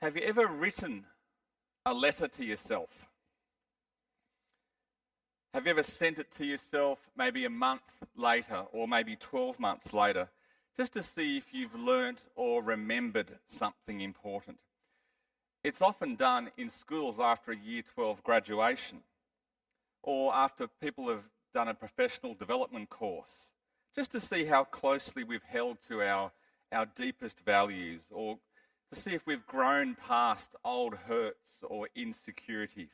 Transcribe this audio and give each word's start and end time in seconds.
Have 0.00 0.16
you 0.16 0.22
ever 0.22 0.46
written 0.46 1.06
a 1.84 1.92
letter 1.92 2.28
to 2.28 2.44
yourself? 2.44 3.08
Have 5.52 5.64
you 5.64 5.72
ever 5.72 5.82
sent 5.82 6.20
it 6.20 6.30
to 6.36 6.44
yourself 6.44 7.00
maybe 7.16 7.44
a 7.44 7.50
month 7.50 7.82
later 8.14 8.64
or 8.72 8.86
maybe 8.86 9.16
12 9.16 9.58
months 9.58 9.92
later 9.92 10.28
just 10.76 10.92
to 10.92 11.02
see 11.02 11.36
if 11.36 11.52
you've 11.52 11.74
learnt 11.74 12.22
or 12.36 12.62
remembered 12.62 13.26
something 13.48 14.00
important? 14.00 14.58
It's 15.64 15.82
often 15.82 16.14
done 16.14 16.52
in 16.56 16.70
schools 16.70 17.16
after 17.18 17.50
a 17.50 17.56
year 17.56 17.82
12 17.82 18.22
graduation 18.22 18.98
or 20.04 20.32
after 20.32 20.68
people 20.80 21.08
have 21.08 21.24
done 21.52 21.66
a 21.66 21.74
professional 21.74 22.34
development 22.34 22.88
course 22.88 23.50
just 23.96 24.12
to 24.12 24.20
see 24.20 24.44
how 24.44 24.62
closely 24.62 25.24
we've 25.24 25.42
held 25.42 25.78
to 25.88 26.02
our, 26.02 26.30
our 26.70 26.86
deepest 26.86 27.40
values 27.40 28.02
or 28.12 28.38
to 28.92 29.00
see 29.00 29.14
if 29.14 29.26
we've 29.26 29.46
grown 29.46 29.94
past 29.94 30.48
old 30.64 30.94
hurts 30.94 31.50
or 31.62 31.88
insecurities. 31.94 32.90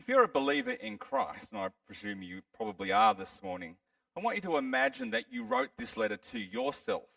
If 0.00 0.08
you're 0.08 0.24
a 0.24 0.28
believer 0.28 0.72
in 0.72 0.98
Christ, 0.98 1.48
and 1.52 1.60
I 1.60 1.68
presume 1.86 2.22
you 2.22 2.40
probably 2.56 2.90
are 2.90 3.14
this 3.14 3.40
morning, 3.42 3.76
I 4.16 4.20
want 4.20 4.36
you 4.36 4.42
to 4.42 4.56
imagine 4.56 5.10
that 5.10 5.26
you 5.30 5.44
wrote 5.44 5.70
this 5.76 5.96
letter 5.96 6.16
to 6.32 6.38
yourself 6.38 7.08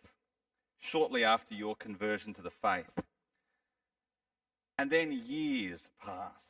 shortly 0.79 1.23
after 1.23 1.55
your 1.55 1.75
conversion 1.75 2.33
to 2.33 2.41
the 2.41 2.51
faith. 2.51 2.91
And 4.77 4.91
then 4.91 5.23
years 5.25 5.79
pass, 6.03 6.43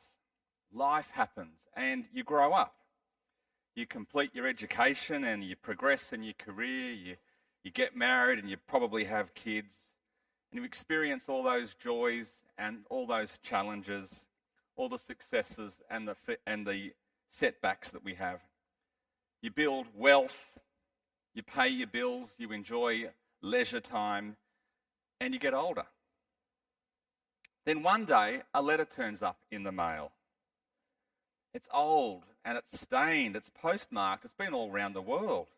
life 0.72 1.08
happens, 1.12 1.56
and 1.76 2.04
you 2.12 2.24
grow 2.24 2.52
up. 2.52 2.74
You 3.76 3.86
complete 3.86 4.34
your 4.34 4.46
education 4.46 5.24
and 5.24 5.42
you 5.42 5.56
progress 5.56 6.12
in 6.12 6.22
your 6.22 6.34
career, 6.34 6.92
you, 6.92 7.16
you 7.62 7.70
get 7.70 7.96
married 7.96 8.38
and 8.38 8.50
you 8.50 8.56
probably 8.68 9.04
have 9.04 9.34
kids, 9.34 9.68
and 10.54 10.60
you 10.60 10.64
experience 10.64 11.24
all 11.26 11.42
those 11.42 11.74
joys 11.74 12.28
and 12.58 12.84
all 12.88 13.08
those 13.08 13.40
challenges, 13.42 14.08
all 14.76 14.88
the 14.88 14.98
successes 14.98 15.72
and 15.90 16.06
the, 16.06 16.14
and 16.46 16.64
the 16.64 16.92
setbacks 17.32 17.88
that 17.88 18.04
we 18.04 18.14
have. 18.14 18.38
You 19.42 19.50
build 19.50 19.86
wealth, 19.96 20.36
you 21.34 21.42
pay 21.42 21.68
your 21.70 21.88
bills, 21.88 22.28
you 22.38 22.52
enjoy 22.52 23.10
leisure 23.42 23.80
time, 23.80 24.36
and 25.20 25.34
you 25.34 25.40
get 25.40 25.54
older. 25.54 25.86
Then 27.66 27.82
one 27.82 28.04
day, 28.04 28.42
a 28.54 28.62
letter 28.62 28.84
turns 28.84 29.22
up 29.22 29.38
in 29.50 29.64
the 29.64 29.72
mail. 29.72 30.12
It's 31.52 31.68
old 31.74 32.22
and 32.44 32.58
it's 32.58 32.80
stained, 32.80 33.34
it's 33.34 33.50
postmarked, 33.60 34.24
it's 34.24 34.34
been 34.34 34.54
all 34.54 34.70
around 34.70 34.92
the 34.92 35.02
world. 35.02 35.48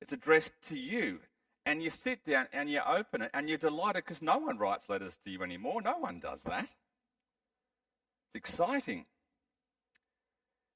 It's 0.00 0.14
addressed 0.14 0.52
to 0.68 0.78
you 0.78 1.18
and 1.66 1.82
you 1.82 1.90
sit 1.90 2.24
down 2.24 2.46
and 2.52 2.70
you 2.70 2.80
open 2.86 3.22
it 3.22 3.30
and 3.34 3.48
you're 3.48 3.58
delighted 3.58 4.04
because 4.04 4.22
no 4.22 4.38
one 4.38 4.58
writes 4.58 4.88
letters 4.88 5.16
to 5.24 5.30
you 5.30 5.42
anymore. 5.42 5.80
No 5.82 5.98
one 5.98 6.20
does 6.20 6.40
that. 6.42 6.64
It's 6.64 8.34
exciting. 8.34 9.06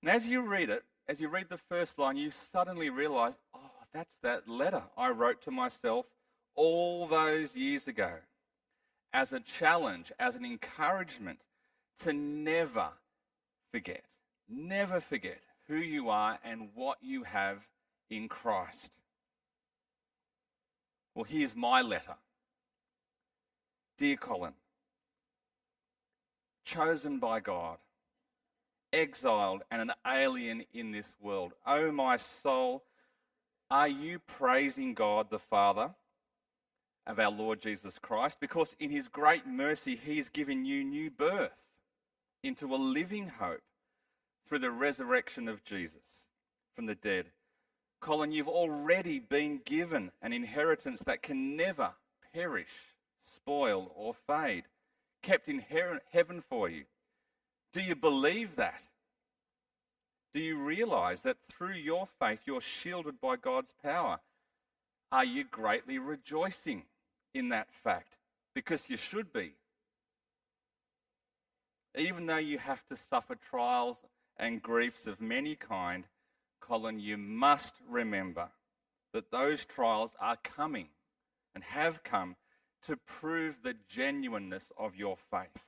And 0.03 0.11
as 0.11 0.27
you 0.27 0.42
read 0.42 0.70
it, 0.70 0.84
as 1.09 1.20
you 1.20 1.28
read 1.28 1.48
the 1.48 1.59
first 1.59 1.98
line, 1.98 2.16
you 2.16 2.31
suddenly 2.53 2.91
realize, 2.91 3.34
oh, 3.55 3.61
that's 3.92 4.16
that 4.22 4.48
letter 4.48 4.83
I 4.97 5.11
wrote 5.11 5.42
to 5.42 5.50
myself 5.50 6.06
all 6.55 7.06
those 7.06 7.56
years 7.56 7.86
ago 7.89 8.12
as 9.12 9.33
a 9.33 9.41
challenge, 9.41 10.12
as 10.19 10.34
an 10.34 10.44
encouragement 10.44 11.41
to 12.00 12.12
never 12.12 12.89
forget, 13.72 14.05
never 14.48 15.00
forget 15.00 15.41
who 15.66 15.77
you 15.77 16.09
are 16.11 16.39
and 16.44 16.69
what 16.75 16.98
you 17.00 17.25
have 17.25 17.59
in 18.11 18.28
Christ. 18.28 18.97
Well, 21.14 21.25
here's 21.25 21.56
my 21.56 21.83
letter. 21.83 22.14
Dear 23.98 24.17
Colin, 24.17 24.53
chosen 26.65 27.19
by 27.19 27.41
God, 27.41 27.78
exiled 28.93 29.62
and 29.71 29.82
an 29.82 29.93
alien 30.06 30.65
in 30.72 30.93
this 30.93 31.09
world. 31.21 31.53
Oh, 31.66 31.91
my 31.91 32.16
soul, 32.16 32.84
are 33.71 33.88
you 33.88 34.21
praising 34.21 34.94
God 34.94 35.31
the 35.31 35.38
Father 35.38 35.91
of 37.06 37.19
our 37.19 37.31
Lord 37.31 37.61
Jesus 37.61 37.99
Christ? 37.99 38.38
Because 38.41 38.75
in 38.78 38.91
his 38.91 39.09
great 39.09 39.47
mercy, 39.47 39.97
he 39.97 40.19
has 40.19 40.28
given 40.28 40.65
you 40.65 40.84
new 40.84 41.11
birth 41.11 41.59
into 42.43 42.75
a 42.75 42.77
living 42.77 43.28
hope 43.28 43.62
through 44.49 44.61
the 44.61 44.71
resurrection 44.71 45.49
of 45.49 45.65
Jesus 45.65 46.28
from 46.75 46.87
the 46.87 46.94
dead 46.94 47.27
Colin, 48.00 48.32
you've 48.32 48.48
already 48.48 49.19
been 49.19 49.60
given 49.64 50.12
an 50.22 50.32
inheritance 50.32 51.00
that 51.06 51.22
can 51.22 51.56
never 51.56 51.92
perish, 52.32 52.94
spoil, 53.34 53.92
or 53.97 54.14
fade, 54.26 54.64
kept 55.22 55.48
in 55.48 55.64
heaven 56.10 56.42
for 56.48 56.69
you. 56.69 56.84
Do 57.72 57.81
you 57.81 57.94
believe 57.94 58.56
that? 58.56 58.82
Do 60.32 60.41
you 60.41 60.58
realize 60.58 61.22
that 61.22 61.38
through 61.50 61.75
your 61.75 62.08
faith 62.20 62.41
you're 62.44 62.60
shielded 62.60 63.20
by 63.20 63.37
God's 63.37 63.72
power? 63.82 64.20
Are 65.10 65.25
you 65.25 65.44
greatly 65.44 65.98
rejoicing 65.98 66.84
in 67.34 67.48
that 67.48 67.69
fact? 67.82 68.16
Because 68.54 68.88
you 68.88 68.97
should 68.97 69.32
be. 69.32 69.54
Even 71.97 72.26
though 72.26 72.37
you 72.37 72.58
have 72.58 72.87
to 72.88 72.97
suffer 73.08 73.34
trials 73.34 73.97
and 74.37 74.62
griefs 74.62 75.06
of 75.06 75.20
many 75.20 75.56
kind, 75.56 76.04
Colin, 76.69 77.01
you 77.01 77.17
must 77.17 77.73
remember 77.89 78.49
that 79.15 79.31
those 79.31 79.65
trials 79.65 80.11
are 80.21 80.37
coming 80.45 80.89
and 81.55 81.65
have 81.65 82.05
come 82.05 82.37
to 82.87 82.97
prove 83.06 83.56
the 83.62 83.75
genuineness 83.89 84.71
of 84.77 84.95
your 84.95 85.17
faith. 85.31 85.65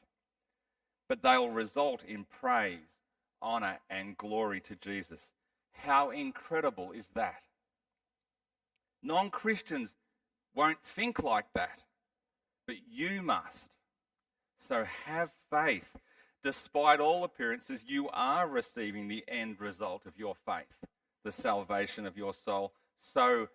But 1.08 1.22
they'll 1.22 1.48
result 1.48 2.04
in 2.04 2.26
praise, 2.40 2.86
honor, 3.40 3.78
and 3.88 4.16
glory 4.18 4.60
to 4.60 4.76
Jesus. 4.76 5.20
How 5.72 6.10
incredible 6.10 6.92
is 6.92 7.08
that? 7.14 7.42
Non 9.02 9.30
Christians 9.30 9.94
won't 10.54 10.78
think 10.84 11.22
like 11.22 11.50
that, 11.54 11.82
but 12.66 12.76
you 12.88 13.22
must. 13.22 13.68
So 14.68 14.84
have 15.06 15.32
faith 15.50 15.88
despite 16.42 17.00
all 17.00 17.24
appearances, 17.24 17.84
you 17.86 18.08
are 18.10 18.48
receiving 18.48 19.08
the 19.08 19.24
end 19.28 19.60
result 19.60 20.06
of 20.06 20.18
your 20.18 20.34
faith, 20.46 20.66
the 21.24 21.32
salvation 21.32 22.06
of 22.06 22.16
your 22.16 22.34
soul. 22.34 22.72
So, 23.14 23.48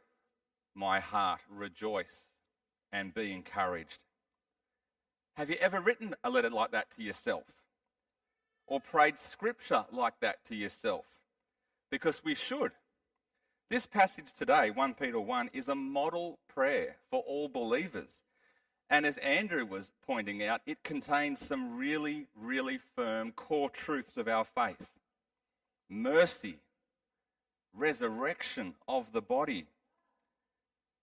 my 0.75 0.99
heart, 0.99 1.41
rejoice 1.49 2.25
and 2.91 3.13
be 3.13 3.31
encouraged. 3.31 3.99
Have 5.35 5.49
you 5.49 5.57
ever 5.57 5.79
written 5.79 6.15
a 6.23 6.29
letter 6.29 6.49
like 6.49 6.71
that 6.71 6.87
to 6.95 7.03
yourself? 7.03 7.43
Or 8.67 8.79
prayed 8.79 9.19
scripture 9.19 9.85
like 9.91 10.19
that 10.21 10.45
to 10.47 10.55
yourself? 10.55 11.05
Because 11.91 12.23
we 12.23 12.35
should. 12.35 12.71
This 13.69 13.85
passage 13.85 14.33
today, 14.37 14.69
1 14.69 14.93
Peter 14.93 15.19
1, 15.19 15.49
is 15.53 15.67
a 15.67 15.75
model 15.75 16.39
prayer 16.47 16.95
for 17.09 17.21
all 17.27 17.49
believers. 17.49 18.09
And 18.89 19.05
as 19.05 19.17
Andrew 19.17 19.65
was 19.65 19.91
pointing 20.05 20.43
out, 20.43 20.61
it 20.65 20.83
contains 20.83 21.45
some 21.45 21.77
really, 21.77 22.27
really 22.35 22.79
firm 22.95 23.31
core 23.31 23.69
truths 23.69 24.17
of 24.17 24.27
our 24.27 24.45
faith 24.45 24.87
mercy, 25.89 26.57
resurrection 27.73 28.73
of 28.87 29.11
the 29.11 29.21
body, 29.21 29.65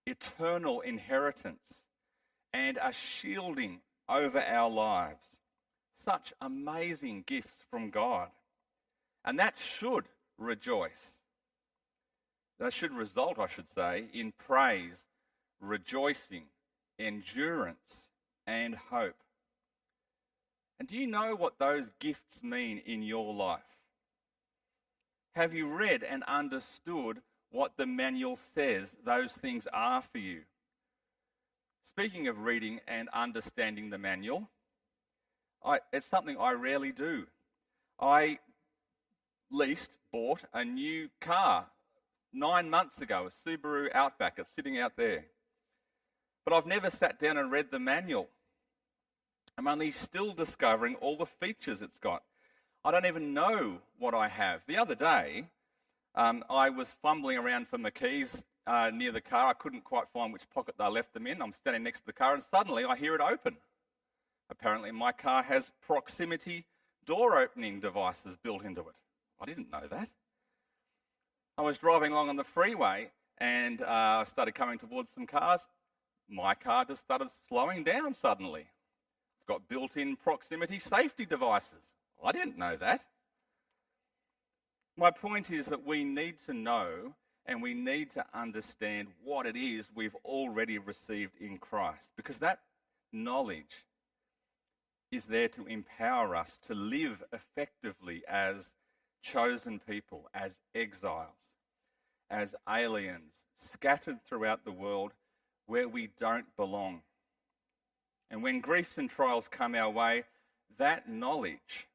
eternal 0.06 0.80
inheritance, 0.80 1.62
and 2.52 2.78
a 2.82 2.92
shielding 2.92 3.80
over 4.08 4.40
our 4.40 4.68
lives. 4.68 5.24
Such 6.04 6.32
amazing 6.40 7.24
gifts 7.26 7.62
from 7.70 7.90
God. 7.90 8.28
And 9.24 9.38
that 9.38 9.56
should 9.56 10.04
rejoice. 10.36 11.16
That 12.58 12.72
should 12.72 12.92
result, 12.92 13.38
I 13.38 13.46
should 13.46 13.70
say, 13.74 14.06
in 14.12 14.32
praise, 14.46 14.98
rejoicing, 15.60 16.44
endurance, 16.98 18.08
and 18.46 18.74
hope. 18.74 19.16
And 20.78 20.88
do 20.88 20.96
you 20.96 21.06
know 21.06 21.34
what 21.36 21.58
those 21.58 21.88
gifts 22.00 22.42
mean 22.42 22.82
in 22.84 23.02
your 23.02 23.32
life? 23.32 23.60
Have 25.34 25.54
you 25.54 25.66
read 25.68 26.02
and 26.02 26.22
understood 26.24 27.20
what 27.50 27.76
the 27.76 27.86
manual 27.86 28.38
says 28.54 28.94
those 29.04 29.32
things 29.32 29.66
are 29.72 30.02
for 30.02 30.18
you? 30.18 30.40
Speaking 31.84 32.28
of 32.28 32.40
reading 32.40 32.80
and 32.88 33.08
understanding 33.10 33.90
the 33.90 33.98
manual, 33.98 34.48
I, 35.64 35.80
it's 35.92 36.06
something 36.06 36.36
I 36.38 36.52
rarely 36.52 36.92
do. 36.92 37.26
I 38.00 38.38
leased, 39.50 39.96
bought 40.10 40.42
a 40.52 40.64
new 40.64 41.08
car 41.20 41.66
nine 42.32 42.68
months 42.68 43.00
ago, 43.00 43.28
a 43.28 43.48
Subaru 43.48 43.88
Outback. 43.94 44.34
It's 44.38 44.52
sitting 44.54 44.78
out 44.78 44.96
there. 44.96 45.26
But 46.44 46.54
I've 46.54 46.66
never 46.66 46.90
sat 46.90 47.20
down 47.20 47.36
and 47.36 47.50
read 47.50 47.70
the 47.70 47.78
manual. 47.78 48.28
I'm 49.56 49.68
only 49.68 49.92
still 49.92 50.32
discovering 50.32 50.96
all 50.96 51.16
the 51.16 51.26
features 51.26 51.82
it's 51.82 51.98
got. 51.98 52.22
I 52.84 52.90
don't 52.90 53.06
even 53.06 53.34
know 53.34 53.78
what 53.98 54.14
I 54.14 54.28
have. 54.28 54.62
The 54.66 54.78
other 54.78 54.94
day, 54.94 55.44
um, 56.14 56.42
I 56.50 56.70
was 56.70 56.94
fumbling 57.00 57.38
around 57.38 57.68
for 57.68 57.78
my 57.78 57.90
keys 57.90 58.42
uh, 58.66 58.90
near 58.92 59.12
the 59.12 59.20
car. 59.20 59.48
I 59.48 59.52
couldn't 59.52 59.84
quite 59.84 60.08
find 60.12 60.32
which 60.32 60.48
pocket 60.50 60.74
they 60.78 60.86
left 60.86 61.14
them 61.14 61.26
in. 61.26 61.40
I'm 61.40 61.52
standing 61.52 61.82
next 61.82 62.00
to 62.00 62.06
the 62.06 62.12
car, 62.12 62.34
and 62.34 62.42
suddenly 62.50 62.84
I 62.84 62.96
hear 62.96 63.14
it 63.14 63.20
open. 63.20 63.56
Apparently, 64.50 64.90
my 64.90 65.12
car 65.12 65.42
has 65.42 65.72
proximity 65.86 66.64
door 67.06 67.38
opening 67.40 67.80
devices 67.80 68.36
built 68.42 68.64
into 68.64 68.80
it. 68.82 68.94
I 69.40 69.46
didn't 69.46 69.70
know 69.70 69.86
that. 69.90 70.08
I 71.58 71.62
was 71.62 71.78
driving 71.78 72.12
along 72.12 72.28
on 72.28 72.36
the 72.36 72.44
freeway 72.44 73.10
and 73.38 73.80
uh, 73.82 74.24
started 74.24 74.54
coming 74.54 74.78
towards 74.78 75.12
some 75.12 75.26
cars. 75.26 75.60
My 76.28 76.54
car 76.54 76.84
just 76.84 77.02
started 77.02 77.28
slowing 77.48 77.84
down 77.84 78.14
suddenly. 78.14 78.62
It's 78.62 79.46
got 79.46 79.68
built 79.68 79.96
in 79.96 80.16
proximity 80.16 80.78
safety 80.78 81.26
devices. 81.26 81.82
I 82.24 82.32
didn't 82.32 82.58
know 82.58 82.76
that. 82.76 83.02
My 84.96 85.10
point 85.10 85.50
is 85.50 85.66
that 85.66 85.84
we 85.86 86.04
need 86.04 86.36
to 86.46 86.54
know 86.54 87.14
and 87.46 87.60
we 87.60 87.74
need 87.74 88.12
to 88.12 88.24
understand 88.34 89.08
what 89.24 89.46
it 89.46 89.56
is 89.56 89.88
we've 89.94 90.14
already 90.24 90.78
received 90.78 91.32
in 91.40 91.58
Christ 91.58 92.08
because 92.16 92.38
that 92.38 92.60
knowledge 93.12 93.84
is 95.10 95.24
there 95.24 95.48
to 95.48 95.66
empower 95.66 96.36
us 96.36 96.58
to 96.66 96.74
live 96.74 97.22
effectively 97.32 98.22
as 98.28 98.56
chosen 99.22 99.78
people, 99.78 100.28
as 100.34 100.52
exiles, 100.74 101.28
as 102.30 102.54
aliens, 102.68 103.32
scattered 103.72 104.18
throughout 104.26 104.64
the 104.64 104.72
world 104.72 105.12
where 105.72 105.88
we 105.88 106.10
don't 106.20 106.54
belong. 106.54 107.00
And 108.30 108.42
when 108.42 108.60
griefs 108.60 108.98
and 108.98 109.08
trials 109.08 109.48
come 109.48 109.74
our 109.74 109.88
way, 109.88 110.24
that 110.76 111.08
knowledge, 111.08 111.88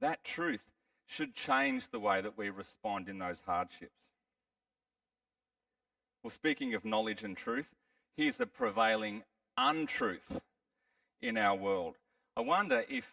that 0.00 0.24
truth, 0.24 0.62
should 1.04 1.34
change 1.34 1.90
the 1.90 2.00
way 2.00 2.22
that 2.22 2.38
we 2.38 2.48
respond 2.48 3.06
in 3.06 3.18
those 3.18 3.36
hardships. 3.44 4.06
Well, 6.22 6.30
speaking 6.30 6.72
of 6.72 6.86
knowledge 6.86 7.22
and 7.22 7.36
truth, 7.36 7.68
here's 8.16 8.40
a 8.40 8.46
prevailing 8.46 9.24
untruth 9.58 10.40
in 11.20 11.36
our 11.36 11.54
world. 11.54 11.96
I 12.34 12.40
wonder 12.40 12.82
if 12.88 13.04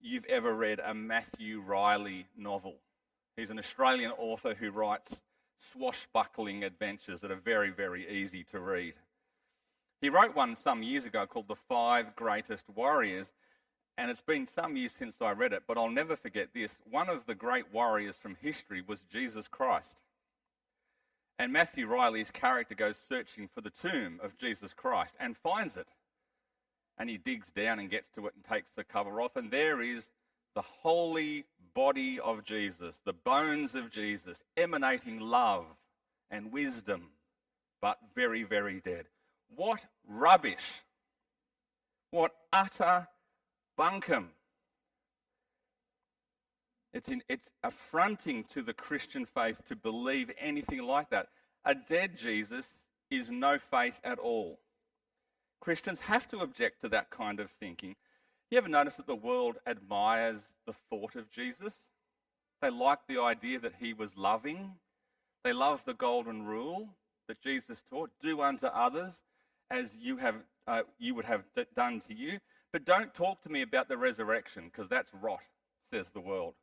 you've 0.00 0.24
ever 0.24 0.54
read 0.54 0.80
a 0.82 0.94
Matthew 0.94 1.60
Reilly 1.60 2.24
novel. 2.34 2.76
He's 3.36 3.50
an 3.50 3.58
Australian 3.58 4.12
author 4.12 4.54
who 4.54 4.70
writes 4.70 5.20
swashbuckling 5.74 6.64
adventures 6.64 7.20
that 7.20 7.30
are 7.30 7.34
very, 7.34 7.68
very 7.68 8.08
easy 8.08 8.42
to 8.44 8.58
read. 8.58 8.94
He 10.00 10.08
wrote 10.08 10.34
one 10.34 10.56
some 10.56 10.82
years 10.82 11.04
ago 11.04 11.26
called 11.26 11.48
The 11.48 11.56
Five 11.68 12.16
Greatest 12.16 12.64
Warriors, 12.74 13.28
and 13.98 14.10
it's 14.10 14.22
been 14.22 14.48
some 14.48 14.76
years 14.76 14.92
since 14.98 15.16
I 15.20 15.32
read 15.32 15.52
it, 15.52 15.64
but 15.66 15.76
I'll 15.76 15.90
never 15.90 16.16
forget 16.16 16.48
this. 16.54 16.72
One 16.90 17.10
of 17.10 17.26
the 17.26 17.34
great 17.34 17.72
warriors 17.72 18.16
from 18.16 18.36
history 18.40 18.82
was 18.86 19.02
Jesus 19.12 19.46
Christ. 19.46 20.00
And 21.38 21.52
Matthew 21.52 21.86
Reilly's 21.86 22.30
character 22.30 22.74
goes 22.74 22.96
searching 23.08 23.48
for 23.54 23.60
the 23.60 23.72
tomb 23.82 24.20
of 24.22 24.38
Jesus 24.38 24.72
Christ 24.72 25.14
and 25.20 25.36
finds 25.36 25.76
it. 25.76 25.88
And 26.96 27.10
he 27.10 27.18
digs 27.18 27.50
down 27.50 27.78
and 27.78 27.90
gets 27.90 28.10
to 28.14 28.26
it 28.26 28.34
and 28.34 28.44
takes 28.44 28.70
the 28.76 28.84
cover 28.84 29.20
off, 29.20 29.36
and 29.36 29.50
there 29.50 29.82
is 29.82 30.08
the 30.54 30.62
holy 30.62 31.44
body 31.74 32.18
of 32.20 32.44
Jesus, 32.44 32.94
the 33.04 33.12
bones 33.12 33.74
of 33.74 33.90
Jesus, 33.90 34.38
emanating 34.56 35.20
love 35.20 35.66
and 36.30 36.52
wisdom, 36.52 37.08
but 37.80 37.98
very, 38.14 38.42
very 38.42 38.80
dead. 38.80 39.06
What 39.54 39.84
rubbish! 40.06 40.82
What 42.10 42.32
utter 42.52 43.08
bunkum! 43.78 44.26
It's, 46.92 47.08
in, 47.08 47.22
it's 47.28 47.48
affronting 47.62 48.44
to 48.52 48.62
the 48.62 48.74
Christian 48.74 49.24
faith 49.26 49.56
to 49.68 49.76
believe 49.76 50.30
anything 50.38 50.82
like 50.82 51.10
that. 51.10 51.28
A 51.64 51.74
dead 51.74 52.16
Jesus 52.16 52.66
is 53.10 53.30
no 53.30 53.58
faith 53.70 53.94
at 54.02 54.18
all. 54.18 54.58
Christians 55.60 56.00
have 56.00 56.26
to 56.28 56.38
object 56.38 56.80
to 56.80 56.88
that 56.88 57.10
kind 57.10 57.38
of 57.38 57.50
thinking 57.60 57.94
you 58.50 58.58
ever 58.58 58.68
notice 58.68 58.96
that 58.96 59.06
the 59.06 59.14
world 59.14 59.56
admires 59.64 60.40
the 60.66 60.72
thought 60.72 61.14
of 61.14 61.30
Jesus? 61.30 61.72
They 62.60 62.70
like 62.70 62.98
the 63.08 63.20
idea 63.20 63.60
that 63.60 63.76
he 63.78 63.92
was 63.92 64.16
loving. 64.16 64.72
They 65.44 65.52
love 65.52 65.82
the 65.86 65.94
golden 65.94 66.44
rule 66.44 66.88
that 67.28 67.40
Jesus 67.42 67.84
taught 67.88 68.10
do 68.20 68.40
unto 68.40 68.66
others 68.66 69.12
as 69.70 69.86
you, 70.00 70.16
have, 70.16 70.36
uh, 70.66 70.82
you 70.98 71.14
would 71.14 71.24
have 71.24 71.42
d- 71.54 71.64
done 71.76 72.00
to 72.08 72.14
you. 72.14 72.38
But 72.72 72.84
don't 72.84 73.12
talk 73.14 73.42
to 73.42 73.48
me 73.48 73.62
about 73.62 73.88
the 73.88 73.96
resurrection 73.96 74.64
because 74.70 74.88
that's 74.88 75.10
rot, 75.20 75.40
says 75.92 76.06
the 76.12 76.20
world. 76.20 76.54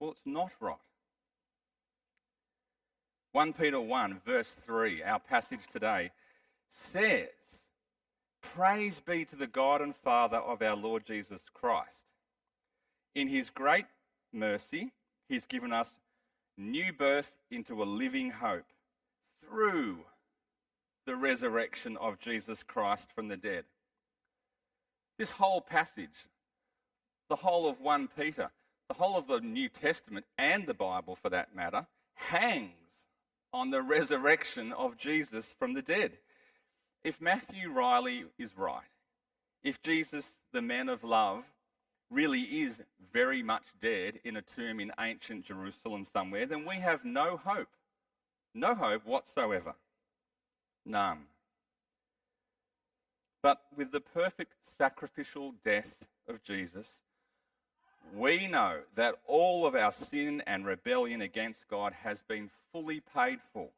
Well, 0.00 0.10
it's 0.10 0.26
not 0.26 0.52
rot. 0.60 0.80
1 3.32 3.52
Peter 3.54 3.80
1, 3.80 4.20
verse 4.24 4.56
3, 4.66 5.02
our 5.02 5.18
passage 5.18 5.66
today, 5.72 6.10
says 6.92 7.28
Praise 8.42 9.00
be 9.00 9.24
to 9.24 9.36
the 9.36 9.46
God 9.46 9.80
and 9.80 9.96
Father 9.96 10.36
of 10.36 10.62
our 10.62 10.76
Lord 10.76 11.04
Jesus 11.06 11.42
Christ. 11.52 12.02
In 13.14 13.28
his 13.28 13.50
great 13.50 13.86
mercy, 14.32 14.92
he's 15.28 15.46
given 15.46 15.72
us 15.72 15.88
new 16.56 16.92
birth 16.92 17.30
into 17.50 17.82
a 17.82 17.84
living 17.84 18.30
hope 18.30 18.66
through 19.40 20.04
the 21.06 21.16
resurrection 21.16 21.96
of 21.96 22.18
Jesus 22.18 22.62
Christ 22.62 23.08
from 23.14 23.28
the 23.28 23.36
dead. 23.36 23.64
This 25.18 25.30
whole 25.30 25.60
passage, 25.60 26.26
the 27.28 27.36
whole 27.36 27.68
of 27.68 27.80
1 27.80 28.08
Peter, 28.18 28.50
the 28.88 28.94
whole 28.94 29.16
of 29.16 29.26
the 29.26 29.40
New 29.40 29.68
Testament 29.68 30.26
and 30.36 30.66
the 30.66 30.74
Bible 30.74 31.16
for 31.16 31.30
that 31.30 31.54
matter, 31.54 31.86
hangs 32.14 32.72
on 33.52 33.70
the 33.70 33.82
resurrection 33.82 34.72
of 34.72 34.96
Jesus 34.96 35.46
from 35.58 35.74
the 35.74 35.82
dead 35.82 36.18
if 37.04 37.20
Matthew 37.20 37.70
Reilly 37.70 38.24
is 38.38 38.56
right, 38.56 38.80
if 39.62 39.80
Jesus, 39.82 40.26
the 40.52 40.62
man 40.62 40.88
of 40.88 41.04
love, 41.04 41.44
really 42.10 42.40
is 42.40 42.80
very 43.12 43.42
much 43.42 43.64
dead 43.80 44.20
in 44.24 44.36
a 44.36 44.42
tomb 44.42 44.80
in 44.80 44.90
ancient 44.98 45.44
Jerusalem 45.44 46.06
somewhere, 46.10 46.46
then 46.46 46.64
we 46.66 46.76
have 46.76 47.04
no 47.04 47.36
hope. 47.36 47.68
No 48.54 48.74
hope 48.74 49.04
whatsoever. 49.04 49.74
None. 50.84 51.20
But 53.42 53.60
with 53.76 53.92
the 53.92 54.00
perfect 54.00 54.54
sacrificial 54.78 55.54
death 55.64 55.94
of 56.28 56.42
Jesus, 56.42 56.88
we 58.14 58.46
know 58.46 58.80
that 58.96 59.16
all 59.26 59.66
of 59.66 59.74
our 59.74 59.92
sin 59.92 60.42
and 60.46 60.64
rebellion 60.64 61.20
against 61.20 61.68
God 61.68 61.92
has 62.02 62.22
been 62.22 62.50
fully 62.72 63.00
paid 63.00 63.38
for. 63.52 63.68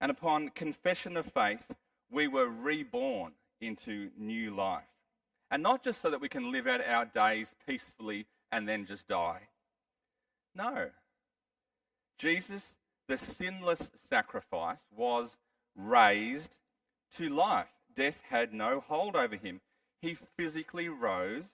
And 0.00 0.10
upon 0.10 0.50
confession 0.50 1.16
of 1.16 1.26
faith, 1.26 1.64
we 2.10 2.28
were 2.28 2.48
reborn 2.48 3.32
into 3.60 4.10
new 4.18 4.54
life. 4.54 4.82
And 5.50 5.62
not 5.62 5.84
just 5.84 6.00
so 6.00 6.10
that 6.10 6.20
we 6.20 6.28
can 6.28 6.52
live 6.52 6.66
out 6.66 6.80
our 6.86 7.06
days 7.06 7.54
peacefully 7.66 8.26
and 8.50 8.68
then 8.68 8.86
just 8.86 9.08
die. 9.08 9.40
No. 10.54 10.90
Jesus, 12.18 12.74
the 13.08 13.18
sinless 13.18 13.90
sacrifice, 14.08 14.80
was 14.96 15.36
raised 15.76 16.56
to 17.16 17.28
life. 17.28 17.68
Death 17.94 18.18
had 18.28 18.52
no 18.52 18.80
hold 18.80 19.16
over 19.16 19.36
him. 19.36 19.60
He 20.00 20.16
physically 20.36 20.88
rose 20.88 21.46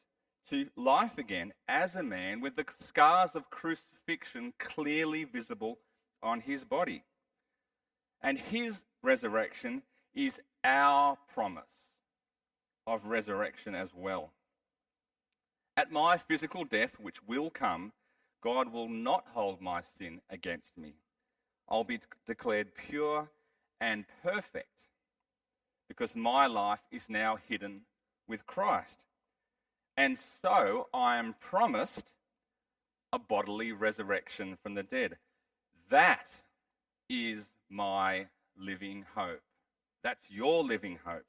to 0.49 0.67
life 0.77 1.19
again 1.19 1.53
as 1.69 1.95
a 1.95 2.03
man 2.03 2.41
with 2.41 2.57
the 2.57 2.65
scars 2.81 3.31
of 3.35 3.51
crucifixion 3.51 4.53
clearly 4.59 5.25
visible 5.25 5.79
on 6.23 6.41
his 6.41 6.65
body. 6.65 7.05
And 8.23 8.39
his 8.39 8.81
resurrection 9.03 9.83
is 10.15 10.41
our 10.65 11.17
promise 11.33 11.65
of 12.87 13.07
resurrection 13.07 13.75
as 13.75 13.91
well. 13.95 14.31
At 15.77 15.93
my 15.93 16.19
physical 16.19 16.65
death, 16.65 16.99
which 17.01 17.23
will 17.27 17.51
come, 17.51 17.93
God 18.43 18.73
will 18.73 18.89
not 18.89 19.25
hold 19.33 19.61
my 19.61 19.83
sin 19.99 20.21
against 20.29 20.77
me. 20.77 20.95
I'll 21.69 21.85
be 21.85 22.01
declared 22.27 22.75
pure 22.75 23.29
and 23.81 24.05
perfect 24.23 24.67
because 25.89 26.15
my 26.15 26.47
life 26.47 26.81
is 26.91 27.09
now 27.09 27.37
hidden 27.49 27.81
with 28.29 28.47
Christ. 28.47 29.05
And 29.97 30.17
so 30.41 30.89
I 30.95 31.17
am 31.17 31.35
promised 31.41 32.13
a 33.13 33.19
bodily 33.19 33.73
resurrection 33.73 34.57
from 34.63 34.75
the 34.75 34.83
dead. 34.83 35.17
That 35.91 36.29
is 37.09 37.43
my 37.69 38.27
living 38.57 39.05
hope. 39.15 39.43
That's 40.03 40.31
your 40.31 40.63
living 40.63 40.99
hope. 41.05 41.27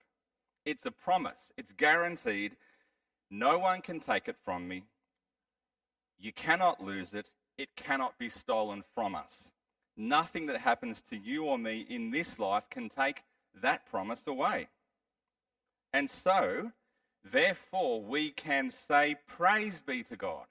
It's 0.65 0.85
a 0.85 0.91
promise, 0.91 1.51
it's 1.57 1.73
guaranteed. 1.73 2.55
No 3.31 3.57
one 3.57 3.81
can 3.81 3.99
take 3.99 4.27
it 4.27 4.35
from 4.43 4.67
me. 4.67 4.83
You 6.19 6.31
cannot 6.33 6.83
lose 6.83 7.13
it. 7.13 7.25
It 7.57 7.75
cannot 7.75 8.17
be 8.19 8.29
stolen 8.29 8.83
from 8.93 9.15
us. 9.15 9.49
Nothing 9.97 10.47
that 10.47 10.61
happens 10.61 11.01
to 11.09 11.17
you 11.17 11.45
or 11.45 11.57
me 11.57 11.85
in 11.89 12.11
this 12.11 12.39
life 12.39 12.63
can 12.69 12.89
take 12.89 13.23
that 13.61 13.85
promise 13.89 14.25
away. 14.25 14.67
And 15.93 16.09
so, 16.09 16.71
therefore, 17.31 18.01
we 18.01 18.31
can 18.31 18.71
say, 18.87 19.17
Praise 19.27 19.81
be 19.85 20.03
to 20.03 20.15
God, 20.15 20.45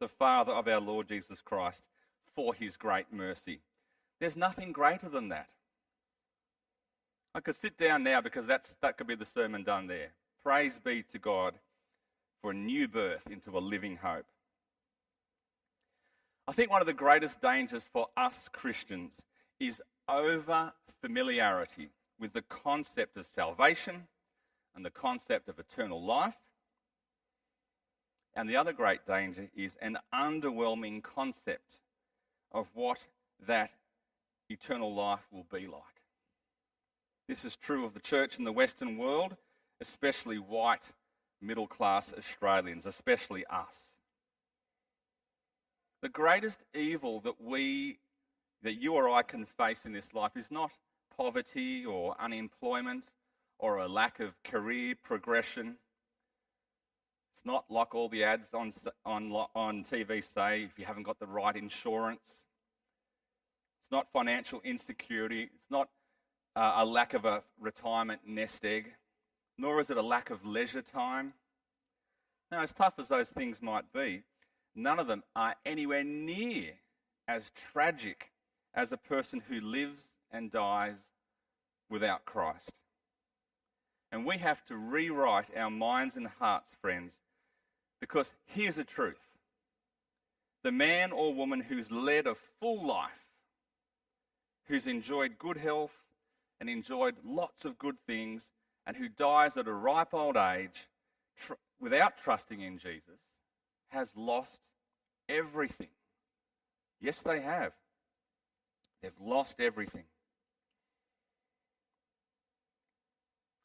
the 0.00 0.08
Father 0.08 0.52
of 0.52 0.66
our 0.66 0.80
Lord 0.80 1.08
Jesus 1.08 1.40
Christ, 1.40 1.82
for 2.34 2.52
his 2.54 2.76
great 2.76 3.12
mercy. 3.12 3.60
There's 4.20 4.36
nothing 4.36 4.72
greater 4.72 5.08
than 5.08 5.28
that. 5.28 5.48
I 7.34 7.40
could 7.40 7.56
sit 7.56 7.78
down 7.78 8.02
now 8.02 8.20
because 8.20 8.46
that's, 8.46 8.68
that 8.82 8.98
could 8.98 9.06
be 9.06 9.14
the 9.14 9.24
sermon 9.24 9.62
done 9.62 9.86
there. 9.86 10.10
Praise 10.42 10.78
be 10.84 11.04
to 11.12 11.18
God 11.18 11.54
for 12.42 12.50
a 12.50 12.54
new 12.54 12.88
birth 12.88 13.22
into 13.30 13.56
a 13.56 13.60
living 13.60 13.96
hope. 13.96 14.26
I 16.48 16.52
think 16.52 16.70
one 16.70 16.80
of 16.80 16.86
the 16.86 16.92
greatest 16.92 17.40
dangers 17.40 17.88
for 17.92 18.08
us 18.16 18.48
Christians 18.52 19.12
is 19.60 19.80
over 20.08 20.72
familiarity 21.00 21.90
with 22.18 22.32
the 22.32 22.42
concept 22.42 23.16
of 23.16 23.26
salvation 23.26 24.06
and 24.74 24.84
the 24.84 24.90
concept 24.90 25.48
of 25.48 25.58
eternal 25.58 26.02
life. 26.04 26.36
And 28.34 28.48
the 28.48 28.56
other 28.56 28.72
great 28.72 29.06
danger 29.06 29.48
is 29.54 29.76
an 29.80 29.98
underwhelming 30.12 31.02
concept 31.02 31.78
of 32.50 32.66
what 32.74 32.98
that 33.46 33.70
eternal 34.48 34.94
life 34.94 35.26
will 35.30 35.46
be 35.52 35.66
like. 35.66 35.82
This 37.28 37.44
is 37.44 37.56
true 37.56 37.84
of 37.84 37.94
the 37.94 38.00
church 38.00 38.38
in 38.38 38.44
the 38.44 38.52
Western 38.52 38.98
world, 38.98 39.36
especially 39.80 40.38
white 40.38 40.82
middle 41.40 41.66
class 41.66 42.12
Australians, 42.16 42.86
especially 42.86 43.44
us. 43.46 43.91
The 46.02 46.08
greatest 46.08 46.58
evil 46.74 47.20
that 47.20 47.40
we, 47.40 47.98
that 48.64 48.74
you 48.74 48.94
or 48.94 49.08
I 49.08 49.22
can 49.22 49.46
face 49.46 49.84
in 49.84 49.92
this 49.92 50.12
life 50.12 50.32
is 50.36 50.50
not 50.50 50.72
poverty 51.16 51.84
or 51.84 52.16
unemployment 52.18 53.04
or 53.60 53.78
a 53.78 53.86
lack 53.86 54.18
of 54.18 54.34
career 54.42 54.96
progression. 55.00 55.76
It's 57.36 57.46
not 57.46 57.66
like 57.70 57.94
all 57.94 58.08
the 58.08 58.24
ads 58.24 58.48
on, 58.52 58.72
on, 59.06 59.30
on 59.54 59.84
TV 59.84 60.24
say 60.34 60.64
if 60.64 60.76
you 60.76 60.84
haven't 60.84 61.04
got 61.04 61.20
the 61.20 61.26
right 61.26 61.54
insurance. 61.54 62.36
It's 63.80 63.92
not 63.92 64.08
financial 64.12 64.60
insecurity. 64.64 65.42
It's 65.42 65.70
not 65.70 65.88
uh, 66.56 66.72
a 66.78 66.84
lack 66.84 67.14
of 67.14 67.24
a 67.24 67.44
retirement 67.60 68.22
nest 68.26 68.64
egg, 68.64 68.92
nor 69.56 69.80
is 69.80 69.88
it 69.88 69.96
a 69.96 70.02
lack 70.02 70.30
of 70.30 70.44
leisure 70.44 70.82
time. 70.82 71.32
Now, 72.50 72.62
as 72.62 72.72
tough 72.72 72.94
as 72.98 73.06
those 73.06 73.28
things 73.28 73.62
might 73.62 73.92
be, 73.92 74.24
none 74.74 74.98
of 74.98 75.06
them 75.06 75.22
are 75.34 75.54
anywhere 75.64 76.04
near 76.04 76.72
as 77.28 77.50
tragic 77.72 78.30
as 78.74 78.92
a 78.92 78.96
person 78.96 79.42
who 79.48 79.60
lives 79.60 80.08
and 80.30 80.50
dies 80.50 80.96
without 81.90 82.24
Christ. 82.24 82.72
And 84.10 84.26
we 84.26 84.38
have 84.38 84.64
to 84.66 84.76
rewrite 84.76 85.56
our 85.56 85.70
minds 85.70 86.16
and 86.16 86.26
hearts, 86.26 86.70
friends, 86.80 87.14
because 88.00 88.30
here's 88.46 88.76
the 88.76 88.84
truth 88.84 89.16
the 90.62 90.72
man 90.72 91.10
or 91.12 91.34
woman 91.34 91.60
who's 91.60 91.90
led 91.90 92.26
a 92.26 92.36
full 92.60 92.86
life, 92.86 93.10
who's 94.66 94.86
enjoyed 94.86 95.38
good 95.38 95.56
health, 95.56 95.90
and 96.60 96.70
enjoyed 96.70 97.16
lots 97.24 97.64
of 97.64 97.78
good 97.78 97.96
things 98.06 98.44
and 98.86 98.96
who 98.96 99.08
dies 99.08 99.56
at 99.56 99.66
a 99.66 99.72
ripe 99.72 100.14
old 100.14 100.36
age 100.36 100.88
tr- 101.36 101.54
without 101.80 102.16
trusting 102.16 102.60
in 102.60 102.78
Jesus 102.78 103.18
has 103.92 104.08
lost 104.16 104.58
everything. 105.28 105.88
Yes, 107.00 107.18
they 107.18 107.40
have. 107.40 107.72
They've 109.02 109.12
lost 109.20 109.60
everything. 109.60 110.04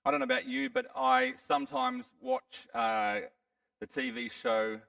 I 0.06 0.12
don't 0.12 0.20
know 0.20 0.26
about 0.26 0.48
you, 0.48 0.70
but 0.70 0.88
I 0.96 1.34
sometimes 1.48 2.06
watch 2.22 2.68
uh, 2.74 3.20
the 3.80 3.88
TV 3.88 4.32
show 4.32 4.80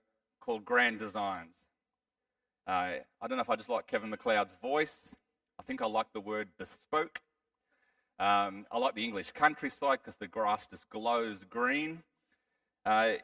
called 0.40 0.64
Grand 0.64 0.98
Designs. 0.98 1.54
Uh, 2.66 2.70
I 3.20 3.26
don't 3.26 3.36
know 3.36 3.42
if 3.42 3.50
I 3.50 3.56
just 3.56 3.68
like 3.68 3.86
Kevin 3.86 4.10
McCloud's 4.10 4.52
voice. 4.62 4.94
I 5.58 5.62
think 5.62 5.82
I 5.82 5.86
like 5.86 6.06
the 6.12 6.20
word 6.20 6.48
bespoke. 6.58 7.18
Um, 8.20 8.66
I 8.70 8.78
like 8.78 8.94
the 8.94 9.04
English 9.04 9.32
countryside 9.32 10.00
because 10.02 10.16
the 10.18 10.26
grass 10.26 10.66
just 10.66 10.88
glows 10.90 11.44
green. 11.48 12.02
Uh, 12.86 13.14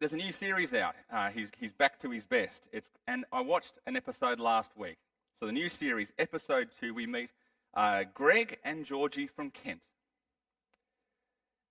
there's 0.00 0.12
a 0.12 0.16
new 0.16 0.32
series 0.32 0.72
out. 0.74 0.94
Uh, 1.12 1.30
he's, 1.30 1.50
he's 1.58 1.72
back 1.72 2.00
to 2.00 2.10
his 2.10 2.24
best. 2.24 2.68
It's, 2.72 2.88
and 3.06 3.24
I 3.32 3.40
watched 3.40 3.74
an 3.86 3.96
episode 3.96 4.38
last 4.38 4.70
week. 4.76 4.96
So 5.40 5.46
the 5.46 5.52
new 5.52 5.68
series, 5.68 6.12
episode 6.18 6.68
two, 6.80 6.94
we 6.94 7.06
meet 7.06 7.30
uh, 7.74 8.04
Greg 8.14 8.58
and 8.64 8.84
Georgie 8.84 9.26
from 9.26 9.50
Kent. 9.50 9.82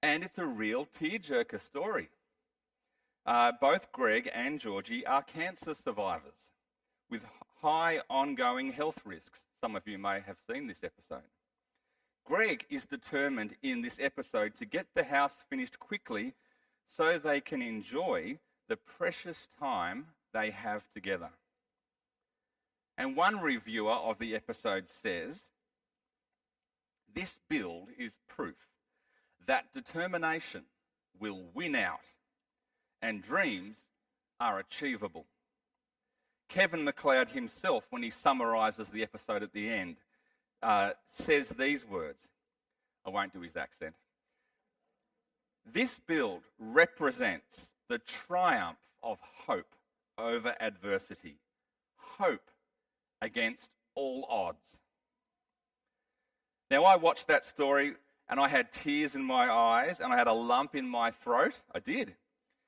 And 0.04 0.24
it's 0.24 0.38
a 0.38 0.46
real 0.46 0.88
tearjerker 1.00 1.62
story. 1.62 2.10
Uh, 3.26 3.52
both 3.60 3.92
Greg 3.92 4.30
and 4.34 4.60
Georgie 4.60 5.06
are 5.06 5.24
cancer 5.24 5.74
survivors 5.74 6.34
with 7.10 7.22
high 7.62 8.00
ongoing 8.10 8.72
health 8.72 9.02
risks. 9.06 9.40
Some 9.62 9.76
of 9.76 9.88
you 9.88 9.98
may 9.98 10.22
have 10.26 10.38
seen 10.50 10.68
this 10.68 10.84
episode. 10.84 11.28
Greg 12.26 12.66
is 12.70 12.86
determined 12.86 13.56
in 13.64 13.82
this 13.82 13.98
episode 14.02 14.56
to 14.58 14.66
get 14.66 14.86
the 14.94 15.04
house 15.04 15.34
finished 15.50 15.80
quickly 15.80 16.34
so 16.88 17.18
they 17.18 17.42
can 17.42 17.62
enjoy 17.62 18.38
the 18.68 18.78
precious 18.78 19.48
time 19.60 20.06
they 20.34 20.52
have 20.52 20.84
together. 20.94 21.30
And 22.98 23.16
one 23.16 23.40
reviewer 23.40 23.92
of 23.92 24.18
the 24.20 24.36
episode 24.36 24.86
says 25.04 25.44
this 27.14 27.40
build 27.50 27.90
is 27.98 28.14
proof 28.28 28.56
that 29.46 29.72
determination 29.74 30.64
will 31.20 31.42
win 31.54 31.76
out 31.76 32.02
and 33.02 33.22
dreams 33.22 33.78
are 34.40 34.60
achievable. 34.60 35.26
Kevin 36.50 36.86
McCloud 36.86 37.30
himself, 37.30 37.84
when 37.90 38.04
he 38.04 38.10
summarizes 38.10 38.88
the 38.90 39.04
episode 39.04 39.44
at 39.44 39.54
the 39.54 39.70
end, 39.70 39.98
uh, 40.64 40.92
says 41.12 41.50
these 41.50 41.86
words. 41.86 42.20
I 43.06 43.10
won't 43.10 43.34
do 43.34 43.42
his 43.42 43.56
accent. 43.56 43.96
This 45.74 46.00
build 46.00 46.44
represents 46.60 47.72
the 47.90 48.00
triumph 48.00 48.78
of 49.04 49.20
hope 49.46 49.76
over 50.18 50.56
adversity, 50.60 51.38
hope 51.98 52.50
against 53.22 53.72
all 53.94 54.26
odds. 54.30 54.78
Now, 56.72 56.84
I 56.84 56.96
watched 56.96 57.28
that 57.28 57.46
story 57.46 57.96
and 58.30 58.40
I 58.40 58.48
had 58.48 58.72
tears 58.72 59.16
in 59.16 59.24
my 59.24 59.52
eyes 59.52 60.00
and 60.00 60.14
I 60.14 60.18
had 60.18 60.28
a 60.28 60.34
lump 60.34 60.76
in 60.76 60.88
my 60.88 61.12
throat. 61.12 61.60
I 61.74 61.80
did. 61.80 62.16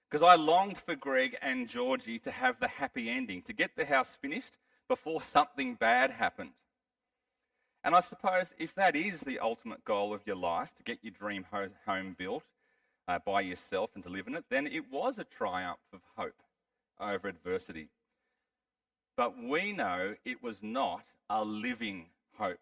Because 0.09 0.23
I 0.23 0.35
longed 0.35 0.77
for 0.77 0.95
Greg 0.95 1.37
and 1.41 1.69
Georgie 1.69 2.19
to 2.19 2.31
have 2.31 2.59
the 2.59 2.67
happy 2.67 3.09
ending, 3.09 3.43
to 3.43 3.53
get 3.53 3.75
the 3.75 3.85
house 3.85 4.17
finished 4.21 4.57
before 4.87 5.21
something 5.21 5.75
bad 5.75 6.11
happened. 6.11 6.51
And 7.83 7.95
I 7.95 8.01
suppose 8.01 8.53
if 8.57 8.73
that 8.75 8.95
is 8.95 9.21
the 9.21 9.39
ultimate 9.39 9.85
goal 9.85 10.13
of 10.13 10.25
your 10.25 10.35
life, 10.35 10.73
to 10.75 10.83
get 10.83 10.99
your 11.03 11.11
dream 11.11 11.45
home 11.85 12.15
built 12.17 12.43
uh, 13.09 13.17
by 13.25 13.41
yourself 13.41 13.89
and 13.95 14.03
to 14.03 14.09
live 14.09 14.27
in 14.27 14.35
it, 14.35 14.45
then 14.51 14.67
it 14.67 14.91
was 14.91 15.17
a 15.17 15.23
triumph 15.23 15.79
of 15.91 15.99
hope 16.15 16.43
over 17.01 17.27
adversity. 17.27 17.89
But 19.17 19.33
we 19.41 19.73
know 19.73 20.13
it 20.23 20.43
was 20.43 20.61
not 20.61 21.05
a 21.27 21.43
living 21.43 22.05
hope. 22.37 22.59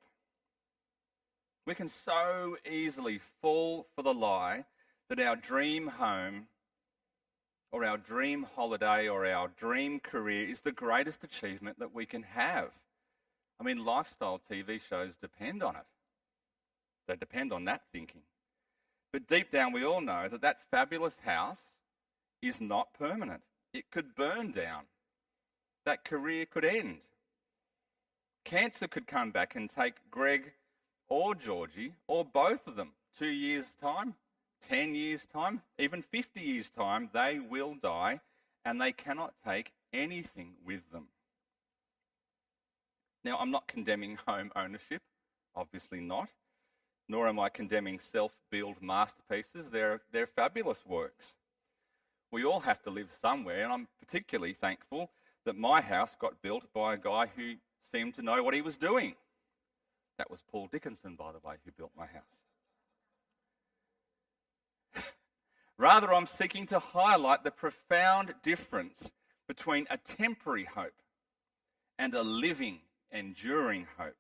We 1.66 1.76
can 1.76 1.90
so 1.90 2.56
easily 2.66 3.20
fall 3.42 3.88
for 3.94 4.04
the 4.04 4.14
lie 4.14 4.64
that 5.10 5.20
our 5.20 5.36
dream 5.36 5.88
home 5.88 6.48
or 7.74 7.84
our 7.84 7.98
dream 7.98 8.48
holiday 8.56 9.10
or 9.10 9.26
our 9.26 9.50
dream 9.50 10.00
career 10.00 10.50
is 10.50 10.62
the 10.62 10.72
greatest 10.72 11.26
achievement 11.26 11.78
that 11.80 11.94
we 11.94 12.06
can 12.06 12.24
have. 12.24 12.72
I 13.60 13.66
mean, 13.66 13.84
lifestyle 13.84 14.40
TV 14.50 14.80
shows 14.80 15.18
depend 15.18 15.62
on 15.62 15.76
it. 15.76 15.86
They 17.10 17.18
depend 17.18 17.52
on 17.52 17.66
that 17.66 17.82
thinking. 17.92 18.22
But 19.12 19.28
deep 19.28 19.52
down, 19.52 19.72
we 19.72 19.86
all 19.86 20.02
know 20.02 20.28
that 20.28 20.42
that 20.42 20.62
fabulous 20.70 21.18
house 21.24 21.58
is 22.42 22.60
not 22.62 22.94
permanent. 22.94 23.42
It 23.74 23.90
could 23.92 24.16
burn 24.16 24.52
down. 24.52 24.84
That 25.86 26.04
career 26.04 26.46
could 26.46 26.66
end. 26.66 27.00
Cancer 28.44 28.88
could 28.88 29.08
come 29.08 29.32
back 29.32 29.56
and 29.56 29.70
take 29.70 29.96
Greg 30.12 30.54
or 31.10 31.36
Georgie 31.36 31.94
or 32.08 32.26
both 32.26 32.68
of 32.68 32.76
them 32.76 32.92
two 33.18 33.28
years' 33.28 33.76
time, 33.82 34.16
10 34.70 34.96
years' 34.96 35.26
time, 35.26 35.62
even 35.78 36.02
50 36.02 36.42
years' 36.42 36.70
time. 36.70 37.10
They 37.14 37.40
will 37.40 37.76
die 37.76 38.20
and 38.66 38.82
they 38.82 38.92
cannot 38.92 39.34
take 39.46 39.72
anything 39.94 40.54
with 40.66 40.82
them. 40.92 41.08
Now, 43.24 43.38
I'm 43.40 43.52
not 43.52 43.68
condemning 43.68 44.18
home 44.28 44.52
ownership, 44.56 45.02
obviously 45.56 46.00
not, 46.00 46.30
nor 47.10 47.28
am 47.28 47.40
I 47.40 47.50
condemning 47.50 48.00
self 48.00 48.32
built 48.50 48.82
masterpieces. 48.82 49.68
They're, 49.72 50.02
they're 50.12 50.28
fabulous 50.28 50.80
works. 50.86 51.36
We 52.32 52.44
all 52.44 52.60
have 52.60 52.82
to 52.84 52.90
live 52.90 53.10
somewhere, 53.22 53.64
and 53.64 53.72
I'm 53.72 53.88
particularly 54.00 54.54
thankful 54.54 55.10
that 55.46 55.58
my 55.58 55.80
house 55.82 56.16
got 56.20 56.42
built 56.42 56.64
by 56.74 56.94
a 56.94 56.98
guy 56.98 57.28
who 57.36 57.54
seemed 57.92 58.16
to 58.16 58.22
know 58.22 58.44
what 58.44 58.54
he 58.54 58.62
was 58.62 58.78
doing. 58.78 59.16
That 60.18 60.30
was 60.30 60.44
Paul 60.52 60.68
Dickinson, 60.72 61.16
by 61.16 61.32
the 61.32 61.40
way, 61.48 61.56
who 61.64 61.72
built 61.72 61.92
my 61.98 62.08
house. 62.08 62.24
Rather, 65.78 66.14
I'm 66.14 66.28
seeking 66.28 66.66
to 66.68 66.80
highlight 66.80 67.44
the 67.44 67.52
profound 67.52 68.34
difference 68.44 69.12
between 69.48 69.88
a 69.90 69.98
temporary 69.98 70.66
hope 70.66 71.02
and 71.98 72.14
a 72.14 72.24
living 72.24 72.80
enduring 73.12 73.88
hope. 73.98 74.16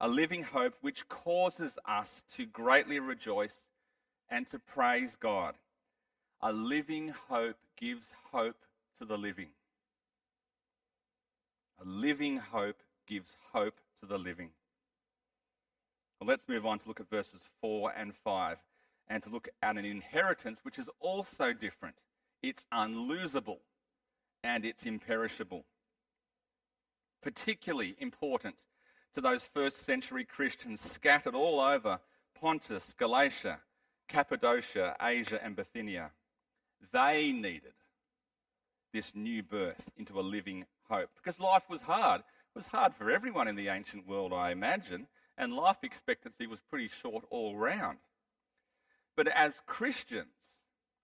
A 0.00 0.08
living 0.08 0.42
hope 0.42 0.74
which 0.80 1.08
causes 1.08 1.78
us 1.86 2.22
to 2.34 2.44
greatly 2.44 2.98
rejoice 2.98 3.64
and 4.28 4.48
to 4.50 4.58
praise 4.58 5.16
God. 5.18 5.54
A 6.42 6.52
living 6.52 7.14
hope 7.28 7.56
gives 7.78 8.10
hope 8.30 8.58
to 8.98 9.04
the 9.04 9.16
living. 9.16 9.48
A 11.80 11.84
living 11.84 12.36
hope 12.36 12.82
gives 13.06 13.30
hope 13.52 13.80
to 14.00 14.06
the 14.06 14.18
living. 14.18 14.50
Well, 16.20 16.28
let's 16.28 16.48
move 16.48 16.66
on 16.66 16.78
to 16.78 16.88
look 16.88 17.00
at 17.00 17.10
verses 17.10 17.40
4 17.60 17.92
and 17.96 18.14
5 18.14 18.58
and 19.08 19.22
to 19.22 19.30
look 19.30 19.48
at 19.62 19.76
an 19.76 19.84
inheritance 19.84 20.60
which 20.62 20.78
is 20.78 20.88
also 21.00 21.52
different. 21.52 21.96
It's 22.42 22.64
unlosable 22.72 23.58
and 24.42 24.64
it's 24.64 24.84
imperishable. 24.84 25.64
Particularly 27.22 27.96
important 27.98 28.56
to 29.16 29.22
those 29.22 29.48
first 29.54 29.86
century 29.86 30.26
Christians 30.26 30.78
scattered 30.92 31.34
all 31.34 31.58
over 31.58 32.00
Pontus, 32.38 32.94
Galatia, 32.98 33.60
Cappadocia, 34.08 34.94
Asia, 35.00 35.42
and 35.42 35.56
Bithynia. 35.56 36.10
They 36.92 37.32
needed 37.32 37.72
this 38.92 39.14
new 39.14 39.42
birth 39.42 39.88
into 39.96 40.20
a 40.20 40.22
living 40.22 40.66
hope 40.90 41.08
because 41.16 41.40
life 41.40 41.62
was 41.70 41.80
hard. 41.80 42.20
It 42.20 42.58
was 42.58 42.66
hard 42.66 42.94
for 42.94 43.10
everyone 43.10 43.48
in 43.48 43.56
the 43.56 43.68
ancient 43.68 44.06
world, 44.06 44.34
I 44.34 44.50
imagine, 44.50 45.06
and 45.38 45.54
life 45.54 45.78
expectancy 45.82 46.46
was 46.46 46.60
pretty 46.68 46.90
short 47.00 47.24
all 47.30 47.56
round. 47.56 47.96
But 49.16 49.28
as 49.28 49.62
Christians 49.64 50.26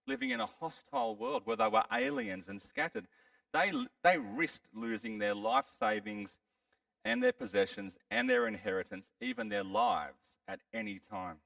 living 0.06 0.28
in 0.28 0.40
a 0.40 0.50
hostile 0.60 1.16
world 1.16 1.46
where 1.46 1.56
they 1.56 1.68
were 1.68 1.84
aliens 1.90 2.50
and 2.50 2.60
scattered, 2.60 3.06
they, 3.54 3.72
they 4.04 4.18
risked 4.18 4.68
losing 4.74 5.18
their 5.18 5.34
life 5.34 5.64
savings 5.80 6.28
and 7.04 7.22
their 7.22 7.32
possessions 7.32 7.96
and 8.10 8.28
their 8.28 8.46
inheritance, 8.46 9.06
even 9.20 9.48
their 9.48 9.64
lives, 9.64 10.20
at 10.48 10.60
any 10.72 11.00
time. 11.10 11.36